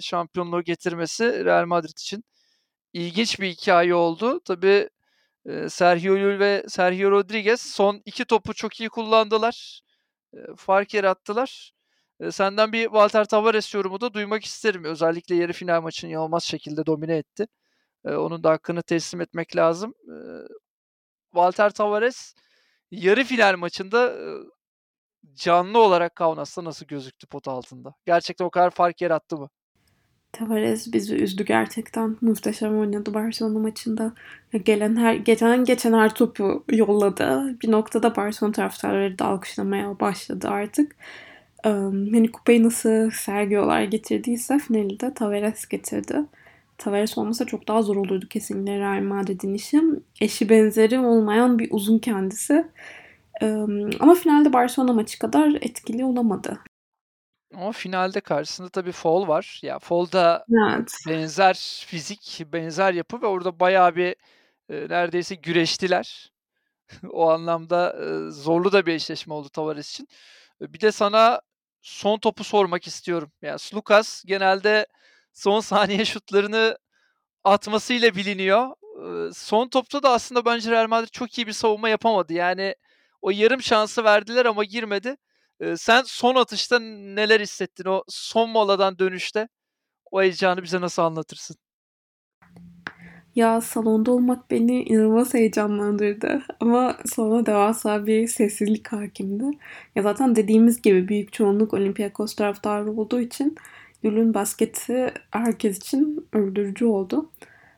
şampiyonluğu 0.00 0.62
getirmesi 0.64 1.46
Real 1.46 1.66
Madrid 1.66 1.98
için 1.98 2.24
ilginç 2.92 3.40
bir 3.40 3.48
hikâye 3.50 3.94
oldu. 3.96 4.40
Tabii, 4.44 4.90
eee, 5.48 5.68
Sergio 5.70 6.14
Llull 6.16 6.40
ve 6.40 6.64
Sergio 6.68 7.10
Rodriguez 7.10 7.60
son 7.62 8.02
2 8.06 8.24
topu 8.24 8.54
çok 8.54 8.80
iyi 8.80 8.88
kullandılar. 8.90 9.82
Fark 10.56 10.94
yarattılar. 10.94 11.72
Senden 12.30 12.72
bir 12.72 12.84
Walter 12.84 13.24
Tavares 13.24 13.74
yorumu 13.74 14.00
da 14.00 14.14
duymak 14.14 14.44
isterim. 14.44 14.84
Özellikle 14.84 15.34
yarı 15.34 15.52
final 15.52 15.82
maçını 15.82 16.10
inanılmaz 16.10 16.44
şekilde 16.44 16.86
domine 16.86 17.16
etti. 17.16 17.46
Onun 18.04 18.44
da 18.44 18.50
hakkını 18.50 18.82
teslim 18.82 19.20
etmek 19.20 19.56
lazım. 19.56 19.94
Walter 21.30 21.70
Tavares 21.70 22.34
yarı 22.90 23.24
final 23.24 23.56
maçında, 23.56 24.16
canlı 25.34 25.78
olarak 25.78 26.16
Kaunas'ta 26.16 26.64
nasıl 26.64 26.86
gözüktü 26.86 27.26
pota 27.26 27.52
altında? 27.52 27.94
Gerçekten 28.06 28.44
o 28.44 28.50
kadar 28.50 28.70
fark 28.70 29.00
yarattı 29.00 29.36
mı? 29.36 29.48
Tavares 30.32 30.92
bizi 30.92 31.16
üzdü 31.16 31.44
gerçekten. 31.44 32.16
Muhteşem 32.20 32.78
oynadı 32.78 33.14
Barcelona 33.14 33.58
maçında. 33.58 34.12
Gelen 34.64 34.96
her 34.96 35.14
gelen 35.14 35.64
geçen 35.64 35.92
her 35.92 36.14
topu 36.14 36.64
yolladı. 36.72 37.56
Bir 37.62 37.70
noktada 37.70 38.16
Barcelona 38.16 38.52
taraftarları 38.52 39.18
da 39.18 39.24
alkışlamaya 39.26 40.00
başladı 40.00 40.48
artık. 40.48 40.96
Hani 41.64 42.32
kupayı 42.32 42.64
nasıl 42.64 43.10
Sergio'lar 43.10 43.82
getirdiyse 43.82 44.58
finali 44.58 45.00
de 45.00 45.14
Tavares 45.14 45.68
getirdi. 45.68 46.16
Tavares 46.78 47.18
olmasa 47.18 47.44
çok 47.44 47.68
daha 47.68 47.82
zor 47.82 47.96
olurdu 47.96 48.26
kesinlikle 48.30 48.78
Real 48.78 49.02
Madrid'in 49.02 49.54
işi. 49.54 49.80
Eşi 50.20 50.48
benzeri 50.48 50.98
olmayan 50.98 51.58
bir 51.58 51.68
uzun 51.70 51.98
kendisi. 51.98 52.66
Ama 54.00 54.14
finalde 54.14 54.52
Barcelona 54.52 54.92
maçı 54.92 55.18
kadar 55.18 55.48
etkili 55.62 56.04
olamadı. 56.04 56.58
Ama 57.54 57.72
finalde 57.72 58.20
karşısında 58.20 58.68
tabii 58.68 58.92
foul 58.92 59.28
var. 59.28 59.60
Ya, 59.62 59.78
foul 59.78 60.12
da 60.12 60.46
Evet. 60.52 60.88
benzer 61.06 61.84
fizik, 61.88 62.42
benzer 62.52 62.92
yapı 62.94 63.22
ve 63.22 63.26
orada 63.26 63.60
bayağı 63.60 63.96
bir, 63.96 64.16
eee, 64.70 64.88
neredeyse 64.90 65.34
güreştiler. 65.34 66.32
O 67.12 67.30
anlamda, 67.30 67.96
eee, 68.00 68.30
zorlu 68.30 68.72
da 68.72 68.86
bir 68.86 68.94
eşleşme 68.94 69.34
oldu 69.34 69.48
Tavares 69.50 69.90
için. 69.90 70.08
Eee, 70.62 70.72
bir 70.74 70.80
de 70.80 70.92
sana 70.92 71.40
son 71.84 72.18
topu 72.20 72.44
sormak 72.44 72.88
istiyorum. 72.88 73.32
Ya, 73.42 73.56
Lucas 73.74 74.24
genelde 74.26 74.88
son 75.34 75.60
saniye 75.60 76.06
şutlarını 76.06 76.78
atmasıyla 77.44 78.16
biliniyor. 78.16 78.68
Son 79.34 79.68
topta 79.68 80.02
da 80.02 80.10
aslında 80.10 80.44
bence 80.44 80.70
Real 80.70 80.88
Madrid 80.88 81.08
çok 81.12 81.38
iyi 81.38 81.46
bir 81.46 81.52
savunma 81.52 81.88
yapamadı. 81.88 82.32
Yani 82.32 82.74
o 83.22 83.30
yarım 83.30 83.62
şansı 83.62 84.04
verdiler 84.04 84.46
ama 84.46 84.64
girmedi. 84.64 85.16
Sen 85.76 86.02
son 86.06 86.34
atışta 86.34 86.78
neler 86.80 87.40
hissettin? 87.40 87.84
O 87.86 88.04
son 88.08 88.50
moladan 88.50 88.98
dönüşte 88.98 89.48
o 90.12 90.22
heyecanı 90.22 90.64
bize 90.64 90.82
nasıl 90.82 91.02
anlatırsın? 91.02 91.56
Ya, 93.34 93.60
salonda 93.60 94.10
olmak 94.12 94.50
beni 94.50 94.82
inanılmaz 94.82 95.34
heyecanlandırdı 95.34 96.42
ama 96.60 96.96
sonra 97.06 97.46
devasa 97.46 98.06
bir 98.06 98.26
sessizlik 98.28 98.88
hâkimdi. 98.92 99.44
Ya, 99.94 100.02
zaten 100.02 100.36
dediğimiz 100.36 100.82
gibi 100.82 101.08
büyük 101.08 101.32
çoğunluk 101.32 101.74
Olympiakos 101.74 102.34
taraftarı 102.34 102.92
olduğu 102.92 103.20
için 103.20 103.56
Llull'ün 104.04 104.34
basketi 104.34 105.12
herkes 105.30 105.78
için 105.78 106.26
öldürücü 106.32 106.84
oldu. 106.84 107.30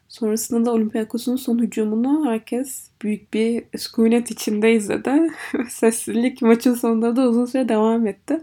Sonrasında 0.09 0.67
da 0.67 0.73
Olympiakos'un 0.73 1.37
son 1.37 1.59
hücumunu 1.59 2.31
herkes 2.31 2.91
büyük 3.03 3.35
bir 3.35 3.65
sükunet 3.79 4.31
içinde 4.31 4.73
izledi. 4.73 5.31
Sessizlik 5.69 6.43
maçın 6.43 6.75
sonunda 6.75 7.17
da 7.17 7.29
uzun 7.29 7.47
süre 7.47 7.69
devam 7.69 8.07
etti. 8.07 8.41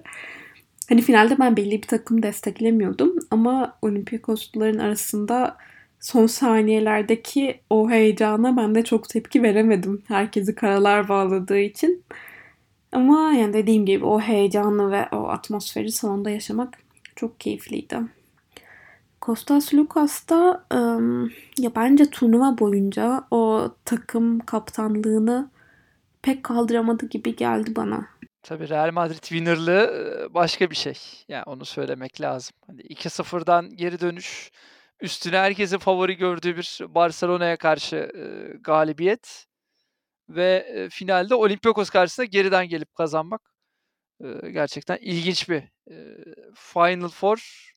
Hani 0.89 1.01
finalde 1.01 1.39
ben 1.39 1.58
belli 1.58 1.72
bir 1.72 1.88
takım 1.88 2.24
desteklemiyordum 2.24 3.20
ama 3.32 3.77
Olympiakosluların 3.82 4.79
arasında 4.79 5.58
son 6.03 6.27
saniyelerdeki 6.27 7.62
o 7.69 7.89
heyecana 7.89 8.57
ben 8.57 8.75
de 8.75 8.83
çok 8.83 9.10
tepki 9.10 9.43
veremedim. 9.43 10.03
Herkesi 10.07 10.55
karalar 10.55 11.10
bağladığı 11.10 11.60
için. 11.60 12.05
Ama 12.91 13.33
yani 13.33 13.53
dediğim 13.53 13.86
gibi 13.86 14.05
o 14.05 14.19
heyecanı 14.19 14.91
ve 14.91 15.07
o 15.12 15.27
atmosferi 15.27 15.91
salonda 15.91 16.29
yaşamak 16.29 16.77
çok 17.15 17.39
keyifliydi. 17.39 17.98
Kostas 19.22 19.74
Lukas 19.74 20.29
da 20.29 20.65
ya 21.60 21.75
bence 21.75 22.10
turnuva 22.10 22.57
boyunca 22.60 23.24
o 23.31 23.69
takım 23.86 24.39
kaptanlığını 24.39 25.51
pek 26.22 26.43
kaldıramadı 26.43 27.05
gibi 27.05 27.36
geldi 27.36 27.75
bana. 27.75 28.07
Tabii 28.41 28.69
Real 28.69 28.91
Madrid 28.93 29.24
winner'lığı, 29.24 30.29
başka 30.33 30.69
bir 30.69 30.75
şey. 30.75 30.98
Ya, 31.27 31.43
onu 31.45 31.65
söylemek 31.65 32.22
lazım. 32.22 32.55
Hani 32.67 32.81
2-0'dan 32.81 33.69
geri 33.75 34.00
dönüş, 34.00 34.51
üstüne 35.03 35.38
herkesin 35.39 35.79
favori 35.79 36.17
gördüğü 36.17 36.57
bir 36.57 36.79
Barcelona'ya 36.89 37.57
karşı, 37.57 38.12
ııı, 38.15 38.53
galibiyet 38.63 39.45
ve, 40.29 40.67
eee, 40.75 40.89
finalde 40.89 41.36
Olympiakos 41.36 41.89
karşısında 41.91 42.25
geriden 42.25 42.67
gelip 42.69 42.95
kazanmak, 42.95 43.41
ııı, 44.24 44.50
gerçekten 44.50 44.98
ilginç 45.01 45.50
bir, 45.50 45.63
eee, 45.91 46.17
Final 46.55 47.10
Four 47.10 47.72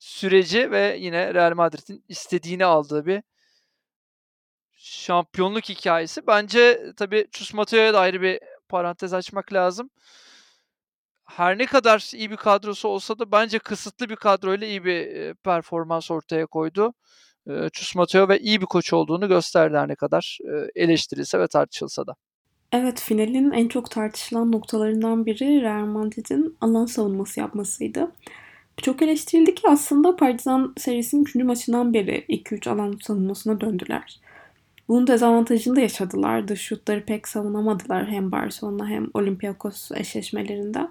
süreci 0.00 0.70
ve 0.72 0.96
yine 1.00 1.34
Real 1.34 1.54
Madrid'in 1.56 2.04
istediğini 2.08 2.64
aldığı 2.64 3.06
bir 3.06 3.22
şampiyonluk 4.76 5.68
hikâyesi. 5.68 6.26
Bence 6.26 6.92
tabii 6.96 7.26
Chus 7.32 7.54
Mateo'ya 7.54 7.94
da 7.94 8.00
ayrı 8.00 8.22
bir 8.22 8.40
parantez 8.68 9.14
açmak 9.14 9.52
lazım. 9.52 9.90
Her 11.24 11.58
ne 11.58 11.66
kadar 11.66 12.10
iyi 12.14 12.30
bir 12.30 12.36
kadrosu 12.36 12.88
olsa 12.88 13.18
da 13.18 13.32
bence 13.32 13.58
kısıtlı 13.58 14.08
bir 14.08 14.16
kadroyla 14.16 14.66
iyi 14.66 14.84
bir, 14.84 15.34
performans 15.34 16.10
ortaya 16.10 16.46
koydu. 16.46 16.94
Mateo 17.96 18.28
ve 18.28 18.38
iyi 18.38 18.60
bir 18.60 18.66
koç 18.66 18.92
olduğunu 18.92 19.28
gösterdi 19.28 19.76
her 19.76 19.88
ne 19.88 19.94
kadar, 19.94 20.38
eleştirilse 20.74 21.38
ve 21.38 21.46
tartışılsa 21.46 22.06
da. 22.06 22.14
Evet, 22.72 23.00
finalin 23.00 23.50
en 23.50 23.68
çok 23.68 23.90
tartışılan 23.90 24.52
noktalarından 24.52 25.26
biri 25.26 25.62
Real 25.62 25.86
Madrid'in 25.86 26.56
alan 26.60 26.86
savunması 26.86 27.40
yapmasıydı. 27.40 28.12
Çok 28.76 29.02
eleştirildi 29.02 29.54
ki 29.54 29.68
aslında 29.68 30.16
Partizan 30.16 30.74
serisinin 30.76 31.24
3. 31.24 31.34
maçından 31.34 31.94
beri 31.94 32.24
2-3 32.28 32.70
alan 32.70 32.98
savunmasına 33.02 33.60
döndüler. 33.60 34.20
Bunun 34.88 35.06
dezavantajını 35.06 35.76
da 35.76 35.80
yaşadılar. 35.80 36.48
Dış 36.48 36.60
şutları 36.60 37.04
pek 37.04 37.28
savunamadılar 37.28 38.06
hem 38.06 38.32
Barcelona 38.32 38.88
hem 38.88 39.08
Olympiakos 39.14 39.90
eşleşmelerinde. 39.92 40.88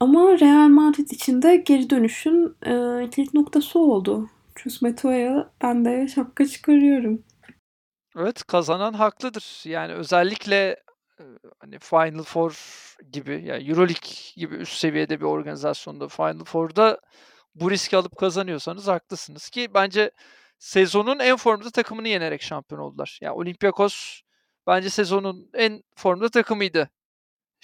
Ama 0.00 0.40
Real 0.40 0.68
Madrid 0.68 1.10
için 1.10 1.42
de 1.42 1.56
geri 1.56 1.90
dönüşün 1.90 2.56
e, 2.66 3.10
kilit 3.10 3.34
noktası 3.34 3.78
oldu. 3.78 4.30
Chus 4.54 4.82
ben 5.62 5.84
de 5.84 6.08
şapka 6.08 6.46
çıkarıyorum. 6.46 7.24
Evet, 8.18 8.44
kazanan 8.44 8.92
haklıdır. 8.92 9.62
Yani 9.64 9.92
özellikle, 9.92 10.76
eee, 11.20 11.26
hani 11.58 11.78
Final 11.78 12.22
Four 12.22 12.58
gibi, 13.12 13.42
yani 13.44 13.68
Euroleague 13.70 14.10
gibi 14.36 14.54
üst 14.54 14.76
seviyede 14.78 15.20
bir 15.20 15.24
organizasyonda 15.24 16.08
Final 16.08 16.44
Four'da 16.44 17.00
bu 17.54 17.70
riski 17.70 17.96
alıp 17.96 18.16
kazanıyorsanız 18.16 18.88
haklısınız 18.88 19.50
ki 19.50 19.68
bence 19.74 20.10
sezonun 20.58 21.18
en 21.18 21.36
formda 21.36 21.70
takımını 21.70 22.08
yenerek 22.08 22.42
şampiyon 22.42 22.80
oldular. 22.80 23.18
Ya 23.22 23.34
Olympiakos 23.34 24.20
bence 24.66 24.90
sezonun 24.90 25.50
en 25.54 25.82
formda 25.94 26.28
takımıydı. 26.28 26.90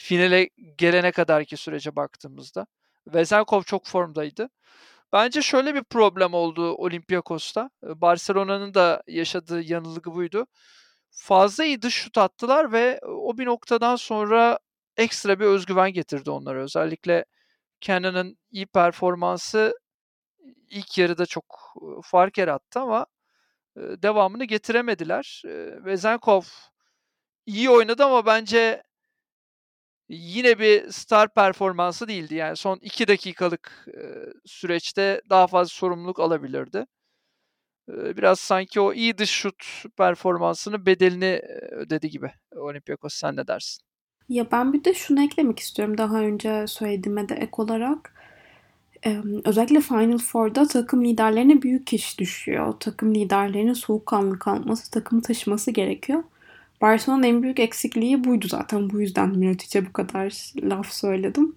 Finale 0.02 0.50
gelene 0.78 1.12
kadarki 1.12 1.56
sürece 1.56 1.96
baktığımızda. 1.96 2.66
Vezenkov 3.06 3.62
çok 3.62 3.86
formdaydı. 3.86 4.48
Bence 5.12 5.42
şöyle 5.42 5.74
bir 5.74 5.84
problem 5.84 6.34
oldu 6.34 6.74
Olympiakos'ta. 6.74 7.70
Eee, 7.86 8.00
Barcelona'nın 8.00 8.74
da 8.74 9.02
yaşadığı 9.08 9.62
yanılgı 9.62 10.14
buydu. 10.14 10.46
Fazla 11.10 11.64
iyi 11.64 11.82
dış 11.82 11.94
şut 11.94 12.18
attılar 12.18 12.72
ve 12.72 13.00
o 13.08 13.38
bir 13.38 13.46
noktadan 13.46 13.96
sonra 13.96 14.58
ekstra 14.96 15.40
bir 15.40 15.46
özgüven 15.46 15.92
getirdi 15.92 16.30
onlara. 16.30 16.62
Özellikle 16.62 17.24
Cannon'ın 17.82 18.38
iyi 18.52 18.66
performansı 18.66 19.78
ilk 20.70 20.98
yarıda 20.98 21.26
çok, 21.26 21.74
ııı, 21.82 22.00
fark 22.04 22.38
yarattı 22.38 22.80
ama, 22.80 23.06
eee, 23.78 24.02
devamını 24.02 24.44
getiremediler. 24.46 25.42
Eee, 25.46 25.84
Vezenkov 25.86 26.42
iyi 27.46 27.70
oynadı 27.70 28.04
ama 28.04 28.26
bence 28.26 28.82
yine 30.16 30.58
bir 30.58 30.90
star 30.90 31.34
performansı 31.34 32.08
değildi. 32.08 32.34
Yani 32.34 32.56
son 32.56 32.78
2 32.82 33.08
dakikalık, 33.08 33.86
süreçte 34.46 35.20
daha 35.30 35.46
fazla 35.46 35.68
sorumluluk 35.68 36.20
alabilirdi. 36.20 36.86
Biraz 37.88 38.40
sanki 38.40 38.80
o 38.80 38.92
iyi 38.92 39.18
dış 39.18 39.30
şut 39.30 39.64
performansının 39.96 40.86
bedelini, 40.86 41.40
ödedi 41.70 42.10
gibi 42.10 42.30
Olympiakos. 42.56 43.14
Sen 43.14 43.36
ne 43.36 43.46
dersin? 43.46 43.84
Ya 44.28 44.50
ben 44.52 44.72
bir 44.72 44.84
de 44.84 44.94
şunu 44.94 45.24
eklemek 45.24 45.58
istiyorum 45.58 45.98
daha 45.98 46.20
önce 46.20 46.66
söylediğime 46.66 47.28
de 47.28 47.34
ek 47.34 47.50
olarak. 47.56 48.14
Özellikle 49.44 49.80
Final 49.80 50.18
Four'da 50.18 50.66
takım 50.66 51.04
liderlerine 51.04 51.62
büyük 51.62 51.92
iş 51.92 52.18
düşüyor. 52.18 52.74
Takım 52.80 53.14
liderlerinin 53.14 53.72
soğukkanlı 53.72 54.38
kalması, 54.38 54.90
takımı 54.90 55.22
taşıması 55.22 55.70
gerekiyor. 55.70 56.24
Barcelona'nın 56.82 57.22
en 57.22 57.42
büyük 57.42 57.60
eksikliği 57.60 58.24
buydu 58.24 58.48
zaten. 58.48 58.90
Bu 58.90 59.00
yüzden 59.00 59.28
Mirotic'e 59.28 59.86
bu 59.86 59.92
kadar 59.92 60.52
laf 60.62 60.92
söyledim. 60.92 61.56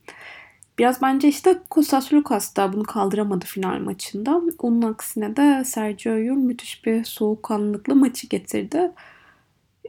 Biraz 0.79 1.01
bence 1.01 1.27
işte 1.27 1.59
Kostas 1.69 2.13
Lukas 2.13 2.55
da 2.55 2.73
bunu 2.73 2.83
kaldıramadı 2.83 3.45
final 3.45 3.79
maçında. 3.79 4.41
Onun 4.59 4.81
aksine 4.81 5.35
de 5.35 5.63
Sergio 5.63 6.13
Llull 6.13 6.38
müthiş 6.38 6.85
bir 6.85 7.03
soğukkanlılıkla 7.03 7.95
maçı 7.95 8.27
getirdi. 8.27 8.91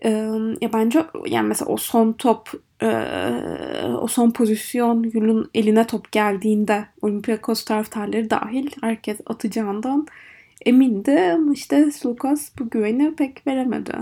Ee, 0.04 0.10
ya 0.60 0.72
bence 0.72 1.06
yani 1.26 1.48
mesela 1.48 1.72
o 1.72 1.76
son 1.76 2.12
top 2.12 2.50
e, 2.82 2.86
o 4.00 4.08
son 4.08 4.30
pozisyon 4.30 5.04
Llull'un 5.04 5.50
eline 5.54 5.86
top 5.86 6.12
geldiğinde 6.12 6.86
Olympiakos 7.02 7.64
taraftarları 7.64 8.30
dahil 8.30 8.70
herkes 8.80 9.18
atacağından 9.26 10.06
emindi 10.66 11.20
ama 11.34 11.52
işte 11.52 11.90
Lucas 12.06 12.50
bu 12.58 12.70
güveni 12.70 13.14
pek 13.14 13.46
veremedi. 13.46 13.92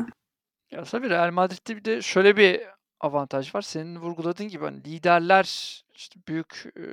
Ya 0.75 0.85
tabii 0.85 1.11
Real 1.11 1.31
Madrid'de 1.33 1.77
bir 1.77 1.85
de 1.85 2.03
şöyle 2.03 2.37
bir 2.37 2.61
avantaj 3.01 3.55
var. 3.55 3.63
Senin 3.63 3.97
vurguladığın 4.01 4.49
gibi 4.49 4.65
hani 4.65 4.85
liderler 4.85 5.45
işte 5.95 6.21
büyük, 6.29 6.65
eee, 6.77 6.85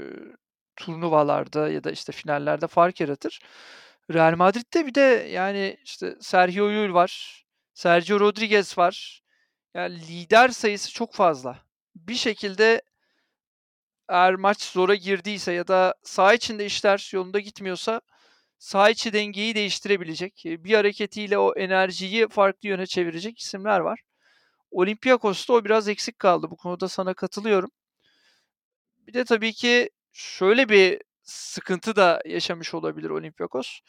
turnuvalarda 0.75 1.69
ya 1.69 1.83
da 1.83 1.91
işte 1.91 2.11
finallerde 2.11 2.67
fark 2.67 3.01
yaratır. 3.01 3.41
Real 4.13 4.35
Madrid'de 4.37 4.85
bir 4.87 4.95
de 4.95 5.01
yani 5.31 5.77
işte 5.85 6.15
Sergio 6.21 6.65
Llull 6.69 6.93
var, 6.93 7.43
Sergio 7.73 8.19
Rodriguez 8.19 8.77
var. 8.77 9.21
Yani 9.75 9.99
lider 10.07 10.49
sayısı 10.49 10.93
çok 10.93 11.13
fazla. 11.13 11.59
Bir 11.95 12.15
şekilde 12.15 12.81
eğer 14.09 14.35
maç 14.35 14.63
zora 14.63 14.95
girdiyse 14.95 15.51
ya 15.53 15.67
da 15.67 15.95
saha 16.03 16.33
içinde 16.33 16.65
işler 16.65 17.09
yolunda 17.13 17.39
gitmiyorsa 17.39 18.01
saha 18.61 18.89
içi 18.91 19.13
dengeyi 19.13 19.55
değiştirebilecek, 19.55 20.45
eee, 20.45 20.65
bir 20.65 20.75
hareketiyle 20.75 21.37
o 21.37 21.53
enerjiyi 21.55 22.27
farklı 22.29 22.69
yöne 22.69 22.85
çevirecek 22.87 23.39
isimler 23.39 23.79
var. 23.79 24.01
Olympiakos'ta 24.71 25.53
o 25.53 25.65
biraz 25.65 25.89
eksik 25.89 26.19
kaldı. 26.19 26.51
Bu 26.51 26.57
konuda 26.57 26.89
sana 26.89 27.15
katılıyorum. 27.15 27.71
Bir 29.07 29.13
de 29.13 29.25
tabii 29.25 29.53
ki 29.53 29.89
şöyle 30.11 30.69
bir 30.69 31.01
sıkıntı 31.23 31.95
da 31.95 32.21
yaşamış 32.25 32.73
olabilir 32.73 33.09
Olympiakos. 33.09 33.79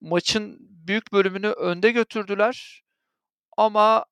Maçın 0.00 0.56
büyük 0.60 1.12
bölümünü 1.12 1.48
önde 1.48 1.90
götürdüler 1.92 2.82
ama 3.56 4.06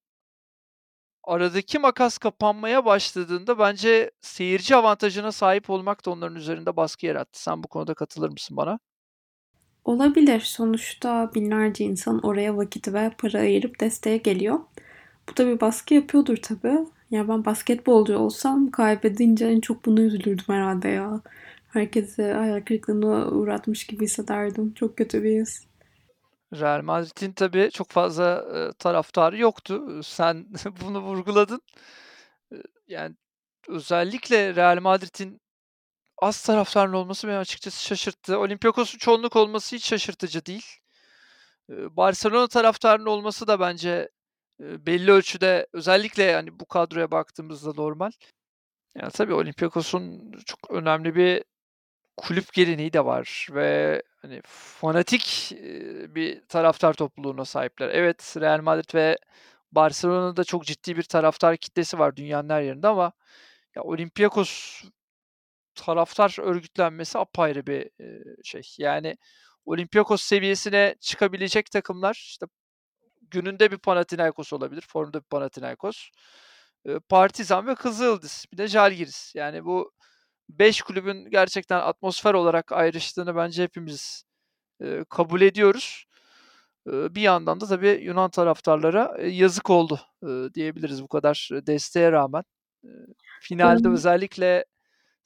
aradaki 1.24 1.78
makas 1.78 2.18
kapanmaya 2.18 2.84
başladığında 2.84 3.58
bence 3.58 4.10
seyirci 4.20 4.76
avantajına 4.76 5.32
sahip 5.32 5.70
olmak 5.70 6.06
da 6.06 6.10
onların 6.10 6.36
üzerinde 6.36 6.76
baskı 6.76 7.06
yarattı. 7.06 7.42
Sen 7.42 7.62
bu 7.62 7.68
konuda 7.68 7.94
katılır 7.94 8.28
mısın 8.30 8.56
bana? 8.56 8.78
Olabilir. 9.88 10.40
Sonuçta 10.40 11.30
binlerce 11.34 11.84
insan 11.84 12.20
oraya 12.20 12.56
vakit 12.56 12.88
ve 12.94 13.10
para 13.18 13.38
ayırıp 13.38 13.80
desteğe 13.80 14.16
geliyor. 14.16 14.60
Bu 15.28 15.36
da 15.36 15.46
bir 15.46 15.60
baskı 15.60 15.94
yapıyordur 15.94 16.36
tabii. 16.36 16.78
Ya 17.10 17.28
ben 17.28 17.44
basketbolcu 17.44 18.18
olsam 18.18 18.70
kaybedince 18.70 19.46
en 19.46 19.60
çok 19.60 19.84
bunu 19.84 20.00
üzülürdüm 20.00 20.44
herhalde 20.48 20.88
ya. 20.88 21.20
Herkesi 21.68 22.22
hayal 22.22 22.60
kırıklığına 22.60 23.26
uğratmış 23.26 23.86
gibi 23.86 24.04
hissederdim. 24.04 24.74
Çok 24.74 24.96
kötü 24.96 25.22
bir 25.24 25.40
his. 25.40 25.66
Real 26.54 26.82
Madrid'in 26.82 27.32
tabii 27.32 27.70
çok 27.72 27.90
fazla, 27.90 28.44
eee, 28.54 28.72
taraftarı 28.78 29.38
yoktu. 29.38 30.00
Sen 30.02 30.46
bunu 30.84 31.00
vurguladın. 31.00 31.60
Eee, 32.52 32.62
yani 32.88 33.14
özellikle 33.68 34.54
Real 34.54 34.80
Madrid'in 34.80 35.40
az 36.18 36.42
taraftarın 36.42 36.92
olması 36.92 37.28
beni 37.28 37.36
açıkçası 37.36 37.86
şaşırttı. 37.86 38.38
Olympiakos'un 38.38 38.98
çoğunluk 38.98 39.36
olması 39.36 39.76
hiç 39.76 39.86
şaşırtıcı 39.86 40.46
değil. 40.46 40.66
Barcelona 41.68 42.48
taraftarının 42.48 43.06
olması 43.06 43.46
da 43.46 43.60
bence, 43.60 44.08
belli 44.60 45.10
ölçüde 45.12 45.66
özellikle, 45.72 46.34
hani, 46.34 46.60
bu 46.60 46.66
kadroya 46.66 47.10
baktığımızda 47.10 47.72
normal. 47.72 48.10
Ya, 48.96 49.10
tabii 49.10 49.34
Olympiakos'un 49.34 50.32
çok 50.46 50.70
önemli 50.70 51.14
bir 51.14 51.44
kulüp 52.16 52.52
geleneği 52.52 52.92
de 52.92 53.04
var 53.04 53.48
ve, 53.50 54.02
hani, 54.22 54.42
fanatik, 54.46 55.52
bir 56.08 56.46
taraftar 56.48 56.94
topluluğuna 56.94 57.44
sahipler. 57.44 57.88
Evet, 57.88 58.34
Real 58.40 58.60
Madrid 58.62 58.94
ve 58.94 59.18
Barcelona'da 59.72 60.44
çok 60.44 60.64
ciddi 60.64 60.96
bir 60.96 61.02
taraftar 61.02 61.56
kitlesi 61.56 61.98
var 61.98 62.16
dünyanın 62.16 62.48
her 62.48 62.62
yerinde 62.62 62.88
ama 62.88 63.12
ya, 63.76 63.82
Olympiakos 63.82 64.82
taraftar 65.84 66.36
örgütlenmesi 66.40 67.18
apayrı 67.18 67.66
bir, 67.66 67.90
şey. 68.44 68.62
Yani 68.78 69.16
Olympiakos 69.64 70.22
seviyesine 70.22 70.96
çıkabilecek 71.00 71.70
takımlar, 71.70 72.14
işte, 72.14 72.46
gününde 73.30 73.70
bir 73.72 73.78
Panathinaikos 73.78 74.52
olabilir, 74.52 74.84
formda 74.88 75.20
bir 75.20 75.24
Panathinaikos, 75.24 76.10
Partizan 77.08 77.66
ve 77.66 77.74
Kızıldız, 77.74 78.46
bir 78.52 78.58
de 78.58 78.68
Žalgiris. 78.68 79.34
Yani 79.34 79.64
bu 79.64 79.92
5 80.48 80.82
kulübün 80.82 81.30
gerçekten 81.30 81.80
atmosfer 81.80 82.34
olarak 82.34 82.72
ayrıştığını 82.72 83.36
bence 83.36 83.62
hepimiz, 83.62 84.24
kabul 85.08 85.40
ediyoruz. 85.40 86.04
Bir 86.86 87.20
yandan 87.20 87.60
da 87.60 87.66
tabii 87.66 88.00
Yunan 88.02 88.30
taraftarlara, 88.30 89.16
yazık 89.22 89.70
oldu, 89.70 90.00
diyebiliriz 90.54 91.02
bu 91.02 91.08
kadar, 91.08 91.48
desteğe 91.52 92.12
rağmen. 92.12 92.44
Finalde 93.40 93.88
özellikle 93.88 94.64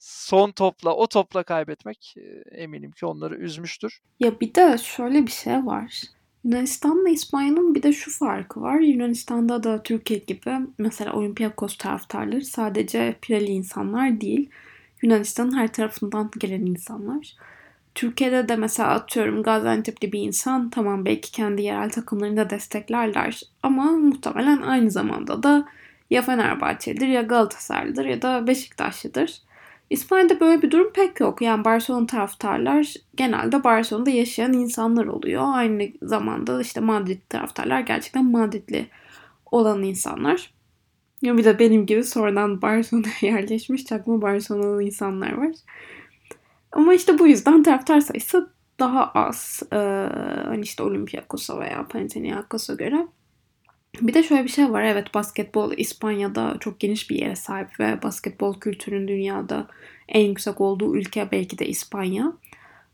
son 0.03 0.51
topla, 0.51 0.95
o 0.95 1.07
topla 1.07 1.43
kaybetmek 1.43 2.15
eminim 2.51 2.91
ki 2.91 3.05
onları 3.05 3.35
üzmüştür. 3.35 4.01
Ya 4.19 4.39
bir 4.39 4.55
de 4.55 4.77
şöyle 4.77 5.27
bir 5.27 5.31
şey 5.31 5.65
var. 5.65 6.01
Yunanistan'la 6.43 7.09
İspanya'nın 7.09 7.75
bir 7.75 7.83
de 7.83 7.93
şu 7.93 8.11
farkı 8.11 8.61
var. 8.61 8.79
Yunanistan'da 8.79 9.63
da 9.63 9.83
Türkiye 9.83 10.19
gibi 10.19 10.51
mesela 10.77 11.13
Olympiakos 11.13 11.77
taraftarları 11.77 12.45
sadece 12.45 13.15
pireli 13.21 13.51
insanlar 13.51 14.21
değil. 14.21 14.49
Yunanistan'ın 15.01 15.57
her 15.57 15.73
tarafından 15.73 16.31
gelen 16.39 16.65
insanlar. 16.65 17.35
Türkiye'de 17.95 18.49
de 18.49 18.55
mesela 18.55 18.89
atıyorum 18.89 19.43
Gaziantep'li 19.43 20.11
bir 20.11 20.19
insan 20.19 20.69
tamam 20.69 21.05
belki 21.05 21.31
kendi 21.31 21.61
yerel 21.61 21.89
takımlarını 21.89 22.37
da 22.37 22.49
desteklerler 22.49 23.41
ama 23.63 23.91
muhtemelen 23.91 24.61
aynı 24.61 24.91
zamanda 24.91 25.43
da 25.43 25.65
ya 26.09 26.21
Fenerbahçe'dir 26.21 27.07
ya 27.07 27.21
Galatasaray'dır 27.21 28.05
ya 28.05 28.21
da 28.21 28.47
Beşiktaşlıdır. 28.47 29.41
İspanya'da 29.93 30.39
böyle 30.39 30.61
bir 30.61 30.71
durum 30.71 30.93
pek 30.93 31.19
yok. 31.19 31.41
Yani 31.41 31.65
Barcelona 31.65 32.07
taraftarlar 32.07 32.93
genelde 33.15 33.63
Barcelona'da 33.63 34.09
yaşayan 34.09 34.53
insanlar 34.53 35.05
oluyor. 35.05 35.43
Aynı 35.45 35.87
zamanda 36.01 36.61
işte 36.61 36.79
Madrid 36.79 37.21
taraftarlar 37.29 37.79
gerçekten 37.79 38.31
Madridli 38.31 38.87
olan 39.51 39.83
insanlar. 39.83 40.53
Ya 41.21 41.37
bir 41.37 41.43
de 41.43 41.59
benim 41.59 41.85
gibi 41.85 42.03
sonradan 42.03 42.61
Barcelona'ya 42.61 43.13
yerleşmiş 43.21 43.85
çakma 43.85 44.21
Barcelona'lı 44.21 44.83
insanlar 44.83 45.33
var. 45.33 45.51
Ama 46.71 46.93
işte 46.93 47.19
bu 47.19 47.27
yüzden 47.27 47.63
taraftar 47.63 47.99
sayısı 47.99 48.49
daha 48.79 49.11
az. 49.11 49.63
Ee, 49.73 49.77
hani 50.45 50.61
işte 50.61 50.83
Olympiakos'a 50.83 51.59
veya 51.59 51.87
Panathinaikos'a 51.87 52.73
göre. 52.73 53.07
Bir 54.01 54.13
de 54.13 54.23
şöyle 54.23 54.43
bir 54.43 54.49
şey 54.49 54.71
var. 54.71 54.83
Evet 54.83 55.13
basketbol 55.13 55.73
İspanya'da 55.77 56.57
çok 56.59 56.79
geniş 56.79 57.09
bir 57.09 57.15
yere 57.15 57.35
sahip 57.35 57.79
ve 57.79 58.01
basketbol 58.03 58.59
kültürünün 58.59 59.07
dünyada 59.07 59.67
en 60.07 60.21
yüksek 60.21 60.61
olduğu 60.61 60.95
ülke 60.95 61.31
belki 61.31 61.59
de 61.59 61.65
İspanya. 61.67 62.33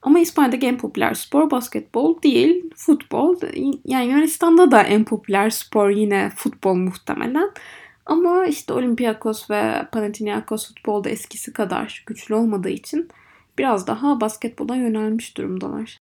Ama 0.02 0.20
İspanya'daki 0.20 0.68
en 0.68 0.78
popüler 0.78 1.14
spor 1.14 1.52
basketbol 1.52 2.22
değil, 2.22 2.70
futbol. 2.76 3.36
Yani 3.86 4.06
Yunanistan'da 4.06 4.72
da 4.72 4.84
en 4.84 5.04
popüler 5.04 5.50
spor 5.50 5.90
yine 5.90 6.32
futbol 6.36 6.76
muhtemelen. 6.76 7.52
Ama 8.06 8.46
işte 8.46 8.74
Olympiakos 8.74 9.50
ve 9.50 9.88
Panathinaikos 9.92 10.68
futbolda 10.68 11.10
eskisi 11.10 11.54
kadar 11.54 12.04
güçlü 12.06 12.36
olmadığı 12.36 12.70
için 12.70 13.10
biraz 13.58 13.88
daha 13.88 14.22
basketbola 14.22 14.76
yönelmiş 14.76 15.38
durumdalar. 15.38 15.98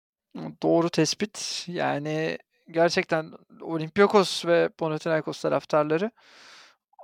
Doğru 0.63 0.91
tespit. 0.91 1.65
Yani 1.69 2.39
gerçekten 2.71 3.33
Olympiakos 3.61 4.47
ve 4.47 4.69
Panathinaikos 4.69 5.41
taraftarları 5.43 6.11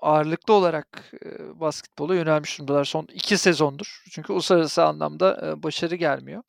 ağırlıklı 0.02 0.54
olarak 0.54 1.12
e, 1.24 1.60
basketbola 1.60 2.14
yönelmiş 2.14 2.58
durumdalar 2.58 2.84
son 2.84 3.06
iki 3.12 3.38
sezondur. 3.38 4.02
Çünkü 4.10 4.32
uluslararası 4.32 4.84
anlamda 4.84 5.62
başarı 5.62 5.94
gelmiyor. 5.94 6.42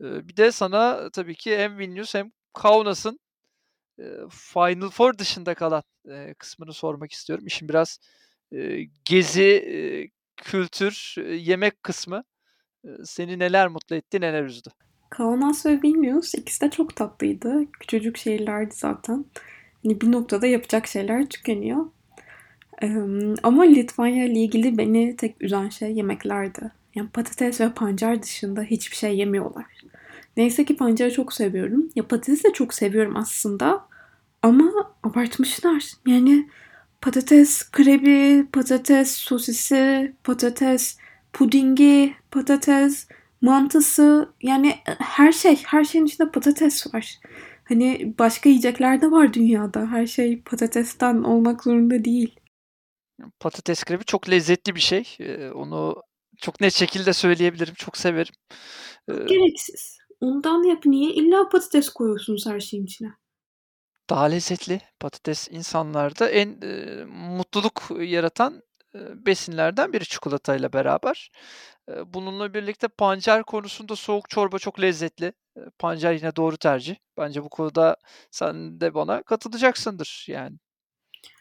Bir 0.00 0.36
de 0.36 0.52
sana 0.52 1.10
tabii 1.10 1.34
ki 1.34 1.58
hem 1.58 1.78
Vilnius 1.78 2.14
hem 2.14 2.32
Kaunas'ın 2.52 3.20
Final 4.30 4.90
Four 4.90 5.18
dışında 5.18 5.54
kalan 5.54 5.82
kısmını 6.38 6.72
sormak 6.72 7.12
istiyorum. 7.12 7.46
İşin 7.46 7.68
biraz 7.68 7.98
gezi, 9.04 10.10
kültür, 10.36 11.14
yemek 11.34 11.82
kısmı 11.82 12.24
seni 13.04 13.38
neler 13.38 13.68
mutlu 13.68 13.96
etti, 13.96 14.20
neler 14.20 14.44
üzdü? 14.44 14.70
Kaunas 15.10 15.66
ve 15.66 15.82
Vilnius 15.82 16.34
ikisi 16.34 16.60
de 16.60 16.70
çok 16.70 16.96
tatlıydı. 16.96 17.72
Küçücük 17.80 18.16
şehirlerdi 18.16 18.74
zaten. 18.74 19.24
Hani 19.82 20.00
bir 20.00 20.12
noktada 20.12 20.46
yapacak 20.46 20.86
şeyler 20.86 21.26
tükeniyor. 21.26 21.86
Ee, 22.82 22.96
ama 23.42 23.62
Litvanya 23.62 24.24
ile 24.24 24.40
ilgili 24.40 24.78
beni 24.78 25.16
tek 25.16 25.36
üzen 25.42 25.68
şey 25.68 25.92
yemeklerdi. 25.92 26.70
Yani 26.94 27.08
patates 27.08 27.60
ve 27.60 27.72
pancar 27.72 28.22
dışında 28.22 28.62
hiçbir 28.62 28.96
şey 28.96 29.16
yemiyorlar. 29.16 29.66
Neyse 30.36 30.64
ki 30.64 30.76
pancarı 30.76 31.12
çok 31.12 31.32
seviyorum. 31.32 31.90
Ya 31.94 32.02
patatesi 32.08 32.44
de 32.44 32.52
çok 32.52 32.74
seviyorum 32.74 33.16
aslında. 33.16 33.86
Ama 34.42 34.72
abartmışlar. 35.02 35.84
Yani 36.06 36.48
patates 37.00 37.70
krebi, 37.70 38.46
patates 38.52 39.10
sosisi, 39.10 40.12
patates 40.24 40.98
pudingi, 41.32 42.14
patates 42.30 43.08
mantısı 43.44 44.34
yani 44.42 44.68
e, 44.68 44.92
her 44.98 45.32
şey, 45.32 45.56
her 45.64 45.84
şeyin 45.84 46.06
içinde 46.06 46.30
patates 46.30 46.94
var. 46.94 47.20
Hani 47.64 48.14
başka 48.18 48.48
yiyecekler 48.48 49.00
de 49.00 49.10
var 49.10 49.34
dünyada. 49.34 49.86
Her 49.86 50.06
şey 50.06 50.42
patatesten 50.42 51.22
olmak 51.22 51.64
zorunda 51.64 52.04
değil. 52.04 52.40
Patates 53.40 53.84
krebi 53.84 54.04
çok 54.04 54.30
lezzetli 54.30 54.74
bir 54.74 54.80
şey. 54.80 55.16
Ee, 55.20 55.50
onu 55.50 56.02
çok 56.40 56.60
net 56.60 56.72
şekilde 56.72 57.12
söyleyebilirim. 57.12 57.74
Çok 57.74 57.96
severim. 57.96 58.34
Ee, 59.08 59.12
Gereksiz. 59.12 59.98
Ondan 60.20 60.62
yap 60.62 60.86
niye 60.86 61.10
illa 61.14 61.48
patates 61.48 61.88
koyuyorsunuz 61.88 62.46
her 62.46 62.60
şeyin 62.60 62.84
içine? 62.84 63.08
Daha 64.10 64.24
lezzetli. 64.24 64.80
Patates 65.00 65.48
insanlarda 65.50 66.28
en 66.28 66.60
e, 66.62 67.04
mutluluk 67.04 67.82
yaratan 68.00 68.54
e, 68.54 68.60
besinlerden 68.94 69.92
biri 69.92 70.04
çikolatayla 70.04 70.72
beraber. 70.72 71.30
Bununla 72.06 72.54
birlikte 72.54 72.88
pancar 72.88 73.44
konusunda 73.44 73.96
soğuk 73.96 74.30
çorba 74.30 74.58
çok 74.58 74.80
lezzetli. 74.80 75.32
Pancar 75.78 76.12
yine 76.12 76.36
doğru 76.36 76.56
tercih. 76.56 76.96
Bence 77.18 77.44
bu 77.44 77.48
konuda 77.48 77.96
sen 78.30 78.80
de 78.80 78.94
bana 78.94 79.22
katılacaksındır 79.22 80.26
yani. 80.28 80.56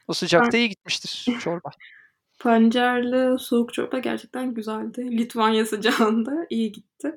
O 0.07 0.13
sıcakta 0.13 0.57
iyi 0.57 0.69
gitmiştir 0.69 1.39
çorba. 1.39 1.69
Pancarlı 2.39 3.39
soğuk 3.39 3.73
çorba 3.73 3.99
gerçekten 3.99 4.53
güzeldi. 4.53 5.17
Litvanya 5.17 5.65
sıcağında 5.65 6.47
iyi 6.49 6.71
gitti. 6.71 7.15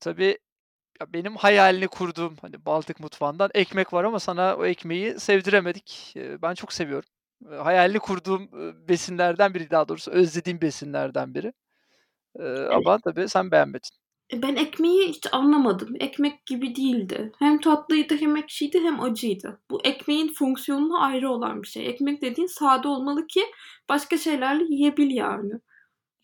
Tabii 0.00 0.38
ya 1.00 1.12
benim 1.12 1.36
hayalini 1.36 1.88
kurduğum 1.88 2.36
hani 2.42 2.66
Baltık 2.66 3.00
mutfağından 3.00 3.50
ekmek 3.54 3.92
var 3.92 4.04
ama 4.04 4.20
sana 4.20 4.56
o 4.56 4.64
ekmeği 4.64 5.20
sevdiremedik. 5.20 6.14
Ben 6.16 6.54
çok 6.54 6.72
seviyorum 6.72 7.08
hayalini 7.46 7.98
kurduğum 7.98 8.48
besinlerden 8.88 9.54
biri 9.54 9.70
daha 9.70 9.88
doğrusu 9.88 10.10
özlediğim 10.10 10.60
besinlerden 10.60 11.34
biri. 11.34 11.52
Evet. 12.36 12.70
Ama 12.72 12.98
tabii 13.04 13.28
sen 13.28 13.50
beğenmedin. 13.50 13.90
E, 14.32 14.42
ben 14.42 14.56
ekmeği 14.56 15.08
hiç 15.08 15.26
anlamadım. 15.32 15.94
Ekmek 16.00 16.46
gibi 16.46 16.76
değildi. 16.76 17.32
Hem 17.38 17.60
tatlıydı 17.60 18.16
hem 18.16 18.36
ekşiydi 18.36 18.80
hem 18.80 19.00
acıydı. 19.00 19.60
Bu 19.70 19.80
ekmeğin 19.84 20.32
fonksiyonuna 20.32 21.00
ayrı 21.00 21.30
olan 21.30 21.62
bir 21.62 21.68
şey. 21.68 21.88
Ekmek 21.88 22.22
dediğin 22.22 22.46
sade 22.46 22.88
olmalı 22.88 23.26
ki 23.26 23.42
başka 23.88 24.18
şeylerle 24.18 24.64
yiyebil 24.64 25.10
yani. 25.10 25.52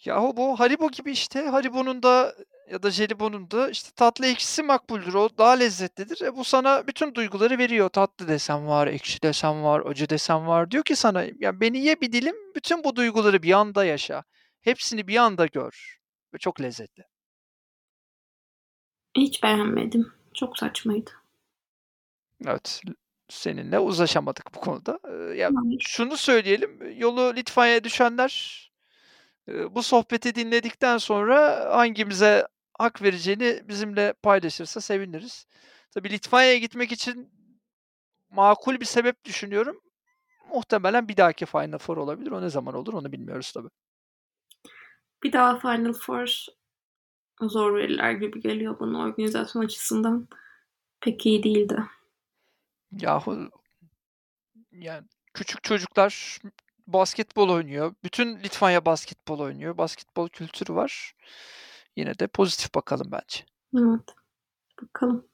Yahu 0.05 0.37
bu 0.37 0.61
Haribo 0.61 0.90
gibi 0.90 1.12
işte. 1.12 1.42
Haribo'nun 1.42 2.03
da 2.03 2.35
ya 2.70 2.83
da 2.83 2.90
jelibonun 2.90 3.50
da 3.50 3.70
işte 3.70 3.90
tatlı 3.96 4.27
ekşisi 4.27 4.62
makbuldür. 4.62 5.14
O 5.14 5.29
daha 5.38 5.53
lezzetlidir. 5.53 6.22
E 6.22 6.37
bu 6.37 6.44
sana 6.44 6.87
bütün 6.87 7.14
duyguları 7.14 7.59
veriyor. 7.59 7.88
Tatlı 7.88 8.29
desem 8.29 8.66
var, 8.66 8.87
ekşi 8.87 9.22
desem 9.22 9.62
var, 9.64 9.83
acı 9.87 10.09
desem 10.09 10.46
var. 10.46 10.70
Diyor 10.70 10.85
ki 10.85 10.96
sana 10.96 11.24
ya 11.38 11.61
beni 11.61 11.79
ye 11.79 12.00
bir 12.00 12.12
dilim 12.12 12.37
bütün 12.55 12.85
bu 12.85 12.96
duyguları 12.96 13.42
bir 13.42 13.53
anda 13.53 13.85
yaşa. 13.85 14.24
Hepsini 14.61 15.09
bir 15.09 15.16
anda 15.16 15.46
gör. 15.46 15.98
Ve 16.35 16.38
çok 16.38 16.61
lezzetli. 16.61 17.05
Hiç 19.16 19.42
beğenmedim. 19.42 20.12
Çok 20.35 20.59
saçmaydı. 20.59 21.11
Evet. 22.46 22.83
Seninle 23.29 23.79
uzlaşamadık 23.79 24.55
bu 24.55 24.61
konuda. 24.61 24.98
Ya 25.35 25.50
şunu 25.81 26.16
söyleyelim. 26.16 26.98
Yolu 27.00 27.37
Litvanya'ya 27.37 27.85
düşenler 27.85 28.64
bu 29.48 29.83
sohbeti 29.83 30.35
dinledikten 30.35 30.98
sonra 30.98 31.68
hangimize 31.77 32.46
hak 32.79 33.03
vereceğini 33.03 33.63
bizimle 33.69 34.13
paylaşırsa 34.13 34.81
seviniriz. 34.81 35.47
Tabii 35.91 36.11
Litvanya'ya 36.11 36.59
gitmek 36.59 36.93
için 36.93 37.31
makul 38.31 38.81
bir 38.81 38.85
sebep 38.85 39.25
düşünüyorum. 39.25 39.81
Muhtemelen 40.55 41.09
bir 41.09 41.17
dahaki 41.17 41.47
Final 41.47 41.79
Four 41.79 41.97
olabilir. 41.97 42.31
O 42.31 42.43
ne 42.43 42.49
zaman 42.51 42.75
olur 42.75 42.93
onu 42.93 43.13
bilmiyoruz 43.13 43.53
tabii. 43.53 43.71
Bir 45.23 45.33
daha 45.33 45.59
Final 45.59 45.93
Four 45.93 46.47
zor 47.41 47.75
verirler 47.77 48.13
gibi 48.13 48.41
geliyor 48.41 48.81
bana 48.81 48.99
organizasyon 48.99 49.65
açısından. 49.65 50.29
Pek 51.01 51.27
iyi 51.27 51.43
değildi. 51.43 51.85
Yahu 52.93 53.51
yani 54.73 55.07
küçük 55.35 55.63
çocuklar 55.63 56.39
basketbol 56.87 57.49
oynuyor. 57.49 57.95
Bütün 58.05 58.39
Litvanya 58.39 58.85
basketbol 58.85 59.39
oynuyor. 59.39 59.79
Basketbol 59.79 60.29
kültürü 60.29 60.75
var. 60.75 61.15
Yine 61.96 62.18
de 62.18 62.26
pozitif 62.26 62.74
bakalım 62.74 63.09
bence. 63.12 63.44
Evet. 63.78 64.14
Bakalım. 64.83 65.26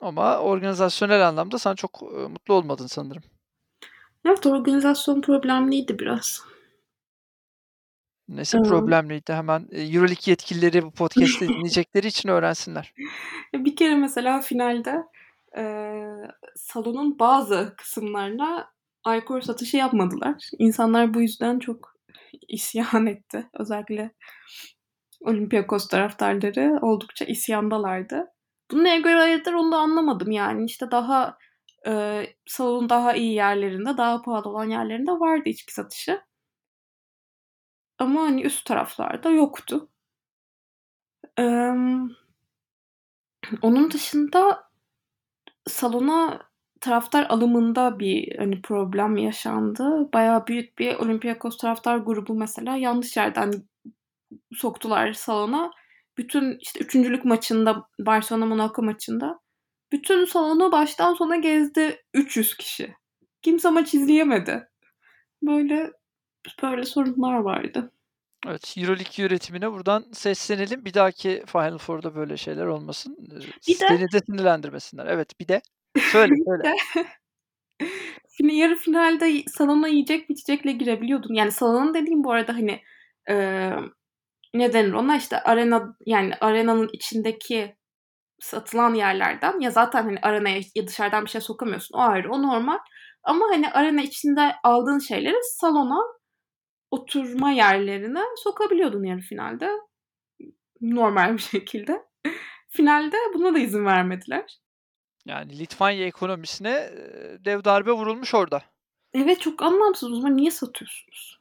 Ama 0.00 0.38
organizasyonel 0.38 1.28
anlamda 1.28 1.58
sen 1.58 1.74
çok 1.74 2.02
e, 2.02 2.16
mutlu 2.16 2.54
olmadın 2.54 2.86
sanırım. 2.86 3.22
Evet 4.24 4.46
organizasyon 4.46 5.20
problemliydi 5.20 5.98
biraz. 5.98 6.42
Nesi 8.28 8.56
evet. 8.56 8.68
problemliydi? 8.68 9.32
Hemen 9.32 9.68
e, 9.70 9.82
Euroleague 9.82 10.22
yetkilileri 10.26 10.82
bu 10.82 10.90
podcast'i 10.90 11.48
dinleyecekleri 11.48 12.06
için 12.06 12.28
öğrensinler. 12.28 12.94
Bir 13.54 13.76
kere 13.76 13.96
mesela 13.96 14.40
finalde 14.40 15.04
e, 15.56 15.64
salonun 16.56 17.18
bazı 17.18 17.74
kısımlarına 17.78 18.72
alkol 19.04 19.40
satışı 19.40 19.76
yapmadılar. 19.76 20.50
İnsanlar 20.58 21.14
bu 21.14 21.20
yüzden 21.20 21.58
çok 21.58 21.94
isyan 22.48 23.06
etti. 23.06 23.48
Özellikle 23.52 24.14
Olympiakos 25.24 25.88
taraftarları 25.88 26.78
oldukça 26.82 27.24
isyandalardı. 27.24 28.26
Bunu 28.70 28.84
neye 28.84 29.00
göre 29.00 29.20
ayırdılar 29.20 29.54
onu 29.54 29.72
da 29.72 29.76
anlamadım 29.78 30.30
yani. 30.30 30.64
İşte 30.64 30.90
daha 30.90 31.38
e, 31.86 32.22
salonun 32.46 32.88
daha 32.88 33.14
iyi 33.14 33.34
yerlerinde, 33.34 33.96
daha 33.96 34.22
pahalı 34.22 34.48
olan 34.48 34.70
yerlerinde 34.70 35.12
vardı 35.12 35.48
içki 35.48 35.74
satışı. 35.74 36.20
Ama 37.98 38.20
hani 38.22 38.42
üst 38.42 38.66
taraflarda 38.66 39.30
yoktu. 39.30 39.88
Ee, 41.38 41.74
onun 43.62 43.90
dışında 43.90 44.70
salona 45.68 46.40
taraftar 46.80 47.26
alımında 47.28 47.98
bir 47.98 48.38
hani 48.38 48.62
problem 48.62 49.16
yaşandı. 49.16 50.12
Bayağı 50.12 50.46
büyük 50.46 50.78
bir 50.78 50.94
Olympiakos 50.94 51.58
taraftar 51.58 51.96
grubu 51.98 52.34
mesela 52.34 52.76
yanlış 52.76 53.16
yerden 53.16 53.52
soktular 54.52 55.12
salona. 55.12 55.70
Bütün 56.18 56.58
işte 56.60 56.80
üçüncülük 56.80 57.24
maçında 57.24 57.88
Barcelona 57.98 58.46
Monaco 58.46 58.82
maçında 58.82 59.40
bütün 59.92 60.24
salonu 60.24 60.72
baştan 60.72 61.14
sona 61.14 61.36
gezdi 61.36 62.02
300 62.14 62.56
kişi. 62.56 62.94
Kimse 63.42 63.70
maç 63.70 63.94
izleyemedi. 63.94 64.68
Böyle 65.42 65.92
böyle 66.62 66.84
sorunlar 66.84 67.38
vardı. 67.38 67.92
Evet, 68.46 68.74
Euroleague 68.78 69.24
yönetimine 69.24 69.72
buradan 69.72 70.04
seslenelim. 70.12 70.84
Bir 70.84 70.94
dahaki 70.94 71.42
Final 71.46 71.78
Four'da 71.78 72.14
böyle 72.14 72.36
şeyler 72.36 72.66
olmasın. 72.66 73.16
Bir 73.68 73.80
de 73.80 73.88
Seni 73.88 74.12
de 74.12 74.20
sinirlendirmesinler. 74.26 75.06
Evet, 75.06 75.40
bir 75.40 75.48
de 75.48 75.62
söyle 75.98 76.34
söyle. 76.46 76.76
Fina- 78.28 78.52
yarı 78.52 78.76
finalde 78.76 79.42
salona 79.46 79.88
yiyecek 79.88 80.30
içecekle 80.30 80.72
girebiliyordun. 80.72 81.34
Yani 81.34 81.52
salonun 81.52 81.94
dediğim 81.94 82.24
bu 82.24 82.32
arada 82.32 82.54
hani 82.54 82.80
e, 83.30 83.70
ne 84.54 84.72
denir 84.72 84.92
ona 84.92 85.16
işte 85.16 85.40
arena 85.42 85.96
yani 86.06 86.34
arenanın 86.40 86.90
içindeki 86.92 87.76
satılan 88.40 88.94
yerlerden 88.94 89.60
ya 89.60 89.70
zaten 89.70 90.02
hani 90.02 90.18
arenaya 90.22 90.60
ya 90.74 90.86
dışarıdan 90.86 91.24
bir 91.24 91.30
şey 91.30 91.40
sokamıyorsun 91.40 91.98
o 91.98 92.00
ayrı 92.00 92.32
o 92.32 92.42
normal 92.42 92.78
ama 93.22 93.46
hani 93.50 93.70
arena 93.70 94.02
içinde 94.02 94.54
aldığın 94.62 94.98
şeyleri 94.98 95.36
salona 95.42 96.00
oturma 96.90 97.50
yerlerine 97.50 98.20
sokabiliyordun 98.36 99.04
yarı 99.04 99.20
finalde 99.20 99.70
normal 100.80 101.34
bir 101.34 101.42
şekilde. 101.42 102.02
Finalde 102.68 103.16
buna 103.34 103.54
da 103.54 103.58
izin 103.58 103.84
vermediler. 103.84 104.58
Yani 105.26 105.58
Litvanya 105.58 106.06
ekonomisine 106.06 106.90
dev 107.44 107.64
darbe 107.64 107.92
vurulmuş 107.92 108.34
orada. 108.34 108.62
Evet 109.14 109.40
çok 109.40 109.62
anlamsız. 109.62 110.12
O 110.12 110.14
zaman 110.14 110.36
niye 110.36 110.50
satıyorsunuz? 110.50 111.40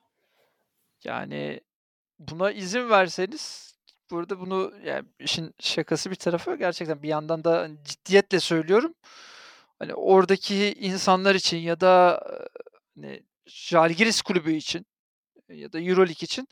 Yani 1.04 1.60
buna 2.32 2.52
izin 2.52 2.90
verseniz 2.90 3.74
burada 4.12 4.40
bunu 4.40 4.74
yani 4.86 5.06
işin 5.20 5.56
şakası 5.60 6.12
bir 6.12 6.16
tarafı 6.16 6.56
gerçekten 6.56 7.04
bir 7.04 7.08
yandan 7.08 7.44
da 7.44 7.60
hani 7.62 7.78
ciddiyetle 7.84 8.40
söylüyorum. 8.40 8.94
Hani 9.80 9.94
oradaki 9.94 10.74
insanlar 10.74 11.36
için 11.36 11.58
ya 11.58 11.82
da 11.82 12.22
hani 12.96 13.24
Žalgiris 13.46 14.22
kulübü 14.22 14.52
için 14.52 14.86
ya 15.50 15.74
da 15.74 15.80
Euroleague 15.80 16.24
için 16.24 16.48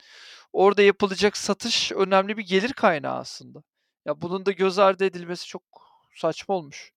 orada 0.53 0.81
yapılacak 0.81 1.37
satış 1.37 1.91
önemli 1.91 2.37
bir 2.37 2.43
gelir 2.43 2.73
kaynağı 2.73 3.17
aslında. 3.17 3.63
Ya 4.05 4.21
bunun 4.21 4.45
da 4.45 4.51
göz 4.51 4.79
ardı 4.79 5.05
edilmesi 5.05 5.47
çok 5.47 5.63
saçma 6.15 6.55
olmuş. 6.55 6.91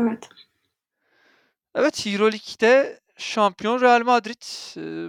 Evet. 0.00 0.28
Evet, 1.74 2.06
Euroleague'de 2.06 3.00
şampiyon 3.16 3.80
Real 3.80 4.02
Madrid. 4.04 4.42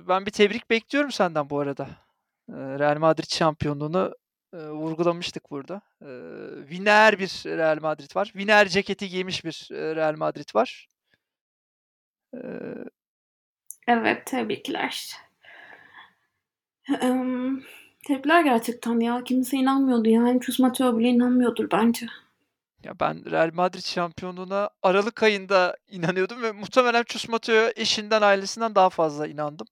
Ben 0.08 0.26
bir 0.26 0.32
tebrik 0.32 0.70
bekliyorum 0.70 1.12
senden 1.12 1.50
bu 1.50 1.60
arada. 1.60 1.88
Real 2.50 2.98
Madrid 2.98 3.32
şampiyonluğunu 3.32 4.16
vurgulamıştık 4.54 5.52
burada. 5.52 5.82
Winner 6.70 7.20
bir 7.20 7.44
Real 7.46 7.78
Madrid 7.82 8.16
var. 8.16 8.26
Winner 8.26 8.68
ceketi 8.68 9.10
giymiş 9.10 9.46
bir 9.46 9.68
Real 9.72 10.16
Madrid 10.16 10.56
var. 10.56 10.88
Evet 13.88 14.26
tebrikler. 14.26 15.12
Tebrikler 18.08 18.42
gerçekten 18.44 19.00
ya. 19.00 19.24
Kimse 19.24 19.58
inanmıyordu 19.58 20.10
yani. 20.10 20.40
Mateo 20.60 20.98
bile 20.98 21.08
inanmıyordur 21.08 21.72
bence. 21.72 22.08
Ya 22.84 23.00
ben 23.00 23.32
Real 23.32 23.50
Madrid 23.54 23.84
şampiyonluğuna 23.86 24.70
Aralık 24.84 25.24
ayında 25.24 25.78
inanıyordum 25.88 26.42
ve 26.42 26.52
muhtemelen 26.52 27.04
Chus 27.04 27.30
Mateo'ya 27.30 27.74
eşinden 27.76 28.22
ailesinden 28.22 28.76
daha 28.76 28.90
fazla 28.90 29.28
inandım. 29.28 29.68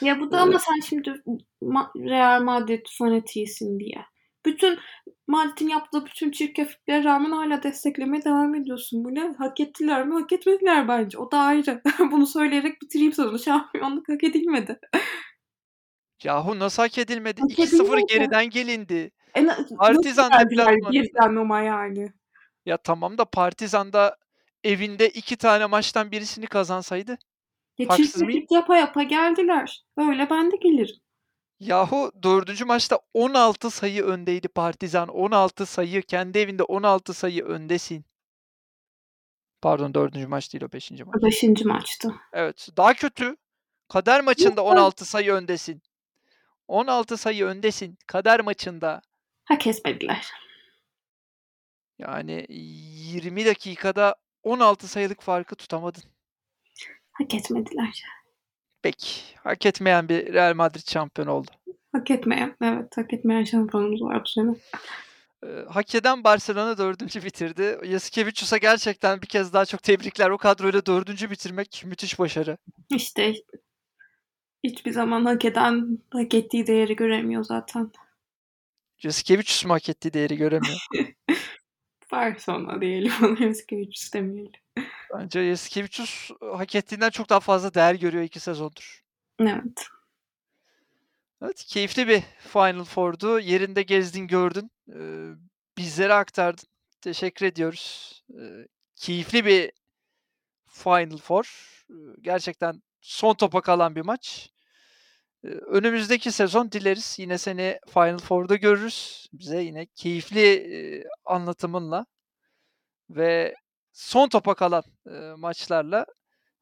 Ya 0.00 0.20
bu 0.20 0.30
da 0.30 0.40
ama 0.40 0.58
sen 0.58 0.80
şimdi 0.88 1.14
Real 1.96 2.42
Madrid 2.42 2.86
fanatiğisin 2.98 3.80
diye. 3.80 4.04
Bütün 4.46 4.78
Madrid'in 5.26 5.68
yaptığı 5.68 6.06
bütün 6.06 6.30
çirkefliklere 6.30 7.04
rağmen 7.04 7.30
hala 7.30 7.62
desteklemeye 7.62 8.24
devam 8.24 8.54
ediyorsun. 8.54 9.04
Bu 9.04 9.14
ne? 9.14 9.34
Hak 9.38 9.60
ettiler 9.60 10.06
mi? 10.06 10.14
Hak 10.14 10.32
etmediler 10.32 10.88
bence. 10.88 11.18
O 11.18 11.30
da 11.30 11.38
ayrı. 11.38 11.82
Bunu 12.12 12.26
söyleyerek 12.26 12.82
bitireyim 12.82 13.12
sözünü. 13.12 13.38
Şampiyonluk 13.44 14.08
hak 14.08 14.24
edilmedi. 14.24 14.80
Yahu 16.24 16.58
nasıl 16.58 16.82
hak 16.82 16.98
edilmedi? 16.98 17.40
Hak 17.40 17.50
2-0 17.50 17.82
edilmedi. 17.82 18.04
geriden 18.08 18.50
gelindi. 18.50 19.10
E, 19.34 19.46
nasıl 19.46 19.76
Partizan 19.76 20.32
deplasmanı. 20.50 20.92
geriden 20.92 21.36
ama 21.36 21.60
yani? 21.60 22.12
Ya 22.66 22.76
tamam 22.76 23.18
da 23.18 23.24
Partizan'da 23.24 24.16
evinde 24.64 25.08
iki 25.08 25.36
tane 25.36 25.66
maçtan 25.66 26.10
birisini 26.10 26.46
kazansaydı 26.46 27.18
çirkeflik 27.78 28.52
yapa 28.52 28.76
yapa 28.76 29.02
geldiler. 29.02 29.84
Öyle 29.96 30.30
ben 30.30 30.50
de 30.50 30.56
gelirim. 30.56 30.96
Yahu 31.60 32.12
dördüncü 32.22 32.64
maçta 32.64 33.00
16 33.14 33.70
sayı 33.70 34.04
öndeydi 34.04 34.48
Partizan. 34.48 35.08
16 35.08 35.66
sayı 35.66 36.02
kendi 36.02 36.38
evinde 36.38 36.62
16 36.62 37.14
sayı 37.14 37.44
öndesin. 37.44 38.04
Pardon 39.62 39.94
dördüncü 39.94 40.26
maç 40.26 40.52
değil 40.52 40.64
o 40.64 40.72
beşinci 40.72 41.04
maç. 41.04 41.22
Beşinci 41.22 41.64
maçtı. 41.64 42.14
Evet 42.32 42.68
daha 42.76 42.94
kötü. 42.94 43.36
Kader 43.88 44.20
maçında 44.20 44.60
Yok, 44.60 44.72
16 44.72 45.04
sayı 45.04 45.32
öndesin. 45.32 45.82
16 46.68 47.16
sayı 47.16 47.44
öndesin. 47.44 47.98
Kader 48.06 48.40
maçında. 48.40 49.02
Hak 49.44 49.66
etmediler. 49.66 50.26
Yani 51.98 52.46
20 52.48 53.46
dakikada 53.46 54.16
16 54.42 54.88
sayılık 54.88 55.22
farkı 55.22 55.56
tutamadın. 55.56 56.02
Hak 57.12 57.34
etmediler. 57.34 58.02
Peki. 58.82 59.20
Hak 59.36 59.66
etmeyen 59.66 60.08
bir 60.08 60.32
Real 60.32 60.54
Madrid 60.54 60.90
şampiyon 60.90 61.28
oldu. 61.28 61.50
Hak 61.92 62.10
etmeyen. 62.10 62.56
Evet 62.62 62.96
hak 62.96 63.12
etmeyen 63.12 63.44
şampiyonumuz 63.44 64.02
var 64.02 64.22
bu 64.24 64.28
sene. 64.28 64.54
Hak 65.68 65.94
eden 65.94 66.24
Barcelona 66.24 66.78
4. 66.78 67.24
bitirdi. 67.24 67.78
Yasikevicius'a 67.84 68.56
gerçekten 68.56 69.22
bir 69.22 69.26
kez 69.26 69.52
daha 69.52 69.64
çok 69.64 69.82
tebrikler. 69.82 70.30
O 70.30 70.38
kadroyla 70.38 70.86
4. 70.86 71.30
bitirmek 71.30 71.82
müthiş 71.86 72.18
başarı. 72.18 72.58
İşte 72.90 73.34
hiçbir 74.64 74.90
zaman 74.90 75.24
hak 75.24 75.44
eden 75.44 75.98
hak 76.10 76.34
ettiği 76.34 76.66
değeri 76.66 76.96
göremiyor 76.96 77.44
zaten. 77.44 77.90
Yasikevicius 79.02 79.64
mu 79.64 79.74
hak 79.74 79.88
ettiği 79.88 80.12
değeri 80.12 80.36
göremiyor? 80.36 80.86
Sonra 82.38 82.80
diyelim 82.80 83.12
ona 83.22 83.44
Yasikevicius 83.44 84.12
demeyelim. 84.14 84.52
Bence 85.14 85.40
Yasikevicius 85.40 86.30
hak 86.40 86.74
ettiğinden 86.74 87.10
çok 87.10 87.28
daha 87.28 87.40
fazla 87.40 87.74
değer 87.74 87.94
görüyor 87.94 88.24
iki 88.24 88.40
sezondur. 88.40 89.04
Evet. 89.40 89.86
Evet, 91.42 91.64
keyifli 91.64 92.08
bir 92.08 92.22
Final 92.38 92.84
Four'du. 92.84 93.40
Yerinde 93.40 93.82
gezdin, 93.82 94.26
gördün. 94.26 94.70
Bizlere 95.78 96.14
aktardın. 96.14 96.68
Teşekkür 97.00 97.46
ediyoruz. 97.46 98.24
Keyifli 98.96 99.44
bir 99.44 99.72
Final 100.66 101.16
Four. 101.18 101.76
Gerçekten 102.20 102.82
son 103.00 103.34
topa 103.34 103.60
kalan 103.60 103.96
bir 103.96 104.00
maç. 104.00 104.50
Önümüzdeki 105.44 106.32
sezon 106.32 106.72
dileriz 106.72 107.16
yine 107.18 107.38
seni 107.38 107.78
Final 107.94 108.18
Four'da 108.18 108.56
görürüz. 108.56 109.28
Bize 109.32 109.62
yine 109.62 109.86
keyifli, 109.86 111.04
anlatımınla 111.24 112.06
ve 113.10 113.54
son 113.92 114.28
topa 114.28 114.54
kalan, 114.54 114.82
maçlarla 115.36 116.06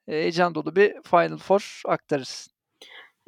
heyecan 0.06 0.54
dolu 0.54 0.76
bir 0.76 1.02
Final 1.02 1.36
Four 1.38 1.82
aktarırsın. 1.86 2.52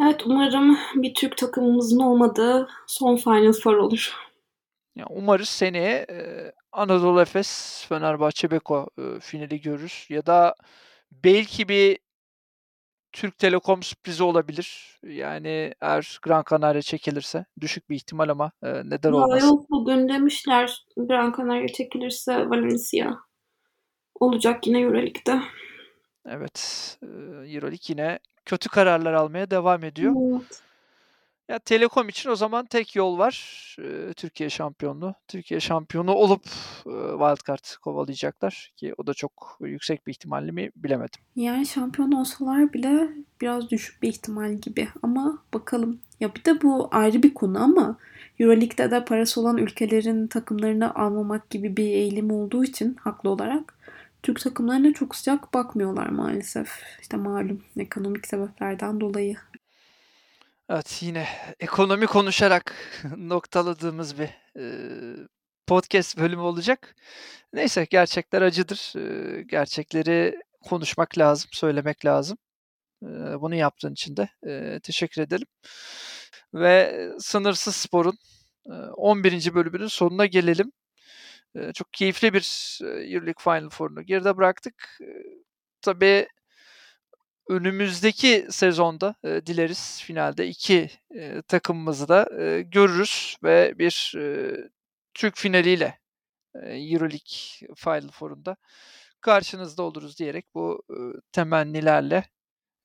Evet 0.03 0.27
umarım 0.27 0.79
bir 0.95 1.15
Türk 1.15 1.37
takımımızın 1.37 2.01
olmadığı 2.01 2.69
son 2.87 3.17
Final 3.17 3.53
Four 3.53 3.77
olur. 3.77 4.13
Ya, 4.97 5.07
umarız 5.11 5.49
seneye, 5.49 6.07
Anadolu 6.73 7.21
Efes, 7.21 7.85
Fenerbahçe 7.89 8.51
Beko, 8.51 8.89
finali 9.21 9.61
görürüz 9.61 10.07
ya 10.09 10.27
da 10.27 10.55
belki 11.13 11.69
bir 11.69 11.99
Türk 13.19 13.39
Telekom 13.39 13.83
sürprizi 13.83 14.23
olabilir. 14.23 14.99
Yani 15.03 15.75
eğer 15.81 16.19
Gran 16.23 16.45
Canaria 16.51 16.83
çekilirse. 16.83 17.45
Düşük 17.61 17.91
bir 17.91 17.97
ihtimal 17.97 18.29
ama, 18.29 18.53
eee, 18.65 18.83
neden 18.85 19.13
olmasın? 19.13 19.47
yok 19.49 19.71
bugün 19.71 20.09
demişler 20.09 20.85
Gran 20.97 21.35
Canaria 21.37 21.69
çekilirse 21.69 22.51
Valencia 22.51 23.11
olacak 24.21 24.67
yine 24.67 24.81
Euroleague'de. 24.81 25.41
Evet, 26.27 26.99
eee, 27.03 27.09
Euroleague 27.55 27.79
yine 27.89 28.19
kötü 28.45 28.69
kararlar 28.69 29.13
almaya 29.13 29.51
devam 29.51 29.85
ediyor. 29.85 30.15
Evet. 30.35 30.63
Ya, 31.49 31.59
Telekom 31.59 32.09
için 32.09 32.31
o 32.31 32.37
zaman 32.37 32.67
tek 32.67 32.97
yol 32.97 33.19
var, 33.19 33.77
eee, 33.79 34.13
Türkiye 34.13 34.51
şampiyonluğu. 34.51 35.15
Türkiye 35.29 35.61
şampiyonu 35.61 36.13
olup, 36.13 36.43
ııı, 36.87 37.11
wildcard 37.19 37.81
kovalayacaklar 37.83 38.73
ki 38.77 38.95
o 38.99 39.07
da 39.07 39.15
çok 39.15 39.59
yüksek 39.61 40.07
bir 40.07 40.11
ihtimalli 40.13 40.53
mi 40.53 40.71
bilemedim. 40.77 41.21
Yani 41.37 41.67
şampiyon 41.67 42.13
olsalar 42.13 42.73
bile 42.73 43.09
biraz 43.41 43.71
düşük 43.71 44.03
bir 44.03 44.09
ihtimal 44.09 44.53
gibi 44.55 44.89
ama 45.03 45.39
bakalım. 45.55 46.01
Ya 46.21 46.35
bir 46.35 46.45
de 46.45 46.63
bu 46.63 46.89
ayrı 46.91 47.23
bir 47.23 47.35
konu 47.35 47.63
ama 47.63 47.97
Euroleague'de 48.39 48.91
de 48.91 49.05
parası 49.05 49.41
olan 49.41 49.59
ülkelerin 49.59 50.27
takımlarını 50.27 50.95
almamak 50.95 51.51
gibi 51.51 51.77
bir 51.77 51.85
eğilim 51.89 52.31
olduğu 52.31 52.65
için 52.65 52.95
haklı 52.95 53.31
olarak 53.31 53.75
Türk 54.23 54.41
takımlarına 54.41 54.93
çok 54.93 55.17
sıcak 55.17 55.55
bakmıyorlar 55.55 56.07
maalesef. 56.09 56.83
İşte 57.01 57.17
malum 57.17 57.63
ekonomik 57.77 58.27
sebeplerden 58.27 59.01
dolayı. 59.01 59.37
Evet, 60.71 60.99
yine 61.03 61.29
ekonomi 61.61 62.07
konuşarak 62.07 62.75
noktaladığımız 63.17 64.19
bir, 64.19 64.29
podcast 65.67 66.19
bölümü 66.19 66.43
olacak. 66.43 66.97
Neyse, 67.53 67.87
gerçekler 67.91 68.43
acıdır. 68.43 68.93
Gerçekleri 69.47 70.41
konuşmak 70.61 71.19
lazım, 71.19 71.51
söylemek 71.53 72.05
lazım. 72.07 72.39
Bunu 73.41 73.55
yaptığın 73.55 73.93
için 73.93 74.17
de, 74.17 74.29
teşekkür 74.81 75.23
edelim. 75.23 75.47
Ve 76.55 77.09
Sınırsız 77.19 77.77
Spor'un, 77.77 78.19
eee, 78.67 78.75
11. 78.97 79.55
bölümünün 79.55 79.87
sonuna 79.87 80.27
gelelim. 80.27 80.73
Çok 81.75 81.93
keyifli 81.93 82.35
bir, 82.35 82.79
Euroleague 82.85 83.43
Final 83.45 83.71
Four'unu 83.71 84.03
geride 84.03 84.37
bıraktık. 84.37 84.99
Tabii 85.83 86.29
önümüzdeki 87.49 88.47
sezonda, 88.51 89.15
eee, 89.25 89.47
dileriz 89.47 90.03
finalde 90.05 90.49
2, 90.49 90.91
eee, 91.15 91.43
takımımızı 91.43 92.09
da, 92.09 92.29
eee, 92.41 92.63
görürüz 92.63 93.37
ve 93.45 93.75
bir, 93.79 94.13
eee, 94.17 94.69
Türk 95.15 95.37
finaliyle, 95.39 95.99
eee, 96.57 96.93
Euroleague 96.93 97.75
Final 97.77 98.11
Four'unda 98.13 98.57
karşınızda 99.23 99.83
oluruz 99.85 100.19
diyerek 100.21 100.47
bu, 100.55 100.83
ııı, 100.91 101.15
temennilerle, 101.33 102.25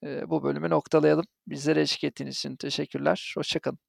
eee, 0.03 0.23
bu 0.29 0.43
bölümü 0.43 0.69
noktalayalım. 0.71 1.25
Bizlere 1.47 1.81
eşlik 1.81 2.03
ettiğiniz 2.05 2.37
için 2.37 2.55
teşekkürler. 2.57 3.33
Hoşça 3.37 3.59
kalın. 3.61 3.79